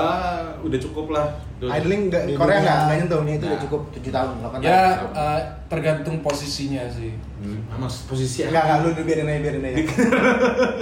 [0.61, 1.25] udah cukup lah
[1.57, 3.61] Udah- idling Di Korea dunia- nggak nggak nyentuh dunia itu udah Nah.
[3.61, 4.65] cukup 7 tahun, 8 Ya
[4.95, 5.09] tahun.
[5.13, 7.09] eh, tergantung posisinya sih.
[7.37, 9.75] Hmm, sama posisi Enggak enggak lu biarin aja biarin aja.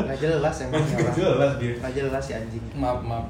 [0.06, 1.16] Nggak jelas emang ya Nggak orang.
[1.18, 2.64] jelas dia Nggak jelas si anjing.
[2.74, 3.26] Maaf, maaf.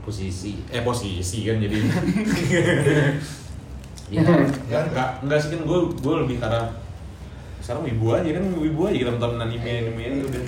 [0.00, 1.76] posisi eh posisi kan jadi
[4.10, 6.62] ya enggak enggak sih kan gua gua lebih karena
[7.70, 10.42] sekarang wibu aja kan wibu aja kita nonton anime anime itu udah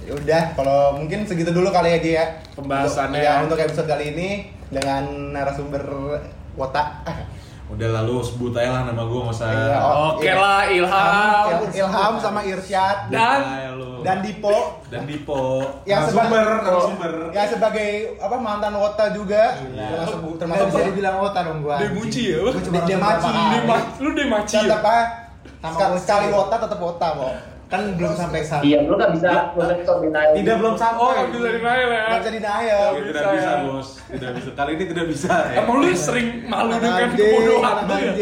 [0.00, 2.24] Ya udah, kalau mungkin segitu dulu kali aja ya.
[2.54, 3.18] Pembahasannya.
[3.18, 4.28] Untuk, ya, untuk episode kali ini
[4.66, 5.82] dengan narasumber
[6.52, 7.04] Wota.
[7.70, 10.08] udah lalu sebut aja lah nama gua nggak usah Iya, oh.
[10.16, 11.46] Oke lah, Ilham.
[11.62, 14.02] Il- Ilham sama Irsyad Dan- Aja lu.
[14.02, 17.88] dan Dipo dan Dipo yang narasumber sebagai narasumber ya sebagai
[18.18, 21.76] apa mantan Wota juga termasuk Nggak termasuk bisa dibilang otak dong gua.
[21.78, 22.50] Demuci ya, Bang?
[22.50, 23.28] Gua cuma Dia- dia nonton maci.
[23.28, 23.68] beberapa Dia kali.
[23.70, 24.00] maci.
[24.00, 24.62] Lu demaci ya?
[24.66, 25.04] tetap ah
[25.60, 26.00] Sama sekali, Wota.
[26.00, 27.34] sekali Wota tetap Wota kok
[27.70, 28.66] Kan belum sampai sana.
[28.66, 30.30] Iya, lu nggak bisa lu nggak bisa denial.
[30.34, 32.02] tidak belum sampai Oh, nggak bisa denial ya?
[32.02, 33.54] nggak bisa denial tidak bisa ya.
[33.62, 35.56] bos tidak bisa kali ini tidak bisa ya.
[35.62, 38.12] Emang lu sering malu dengan kebodohan lu ya?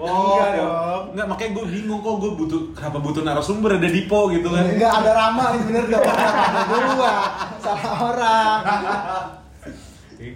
[0.00, 0.56] Oh, Enggak ya.
[0.56, 1.02] dong.
[1.12, 4.64] Enggak, makanya gue bingung kok gue butuh kenapa butuh narasumber ada Dipo gitu kan.
[4.64, 6.04] Enggak ada Rama nih bener dong.
[6.08, 7.14] Ada dua.
[7.60, 8.60] Salah orang.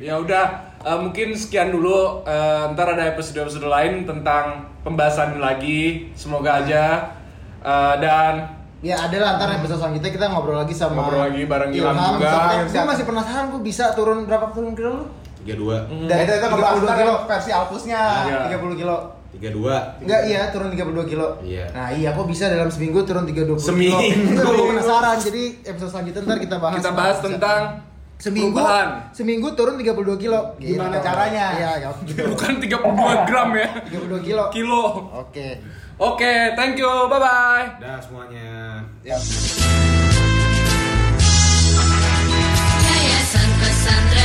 [0.00, 0.44] Ya udah,
[0.84, 2.22] eh, mungkin sekian dulu.
[2.22, 4.44] Eh, ntar ada episode-episode lain tentang
[4.80, 6.12] pembahasan lagi.
[6.12, 7.10] Semoga aja.
[7.58, 8.34] Eh, dan
[8.78, 12.28] Ya ada lah ntar episode selanjutnya kita ngobrol lagi sama Ngobrol lagi bareng Ilham juga.
[12.28, 12.76] sama- Irsyad.
[12.76, 15.04] Gua masih penasaran gua bisa turun berapa turun kilo lu?
[15.40, 17.14] 32 Dan itu itu 32 ntar kilo.
[17.24, 18.00] versi Alpusnya.
[18.22, 18.38] Iya.
[18.50, 18.96] 30 kilo.
[19.34, 21.28] 32 Enggak iya turun 32 kilo.
[21.40, 21.64] Iya.
[21.70, 23.96] Nah iya kok bisa dalam seminggu turun 30 Seminggu.
[23.98, 24.52] kilo.
[24.52, 25.16] Gue penasaran.
[25.18, 26.76] Jadi episode selanjutnya ntar kita bahas.
[26.76, 27.24] kita bahas Bisa.
[27.26, 27.60] tentang
[28.18, 29.10] seminggu Perubahan.
[29.10, 30.40] seminggu turun 32 kilo.
[30.56, 31.46] Gimana caranya?
[31.58, 31.70] Iya
[32.32, 33.22] bukan 32 iya.
[33.26, 33.68] gram ya.
[33.90, 34.44] 32 kilo.
[34.54, 34.82] Kilo.
[35.12, 35.28] Oke.
[35.28, 35.52] Okay.
[36.00, 36.90] oke okay, thank you.
[37.10, 38.80] Bye bye dah semuanya.
[39.02, 39.18] Ya.
[42.84, 44.23] Yayasan Pesantren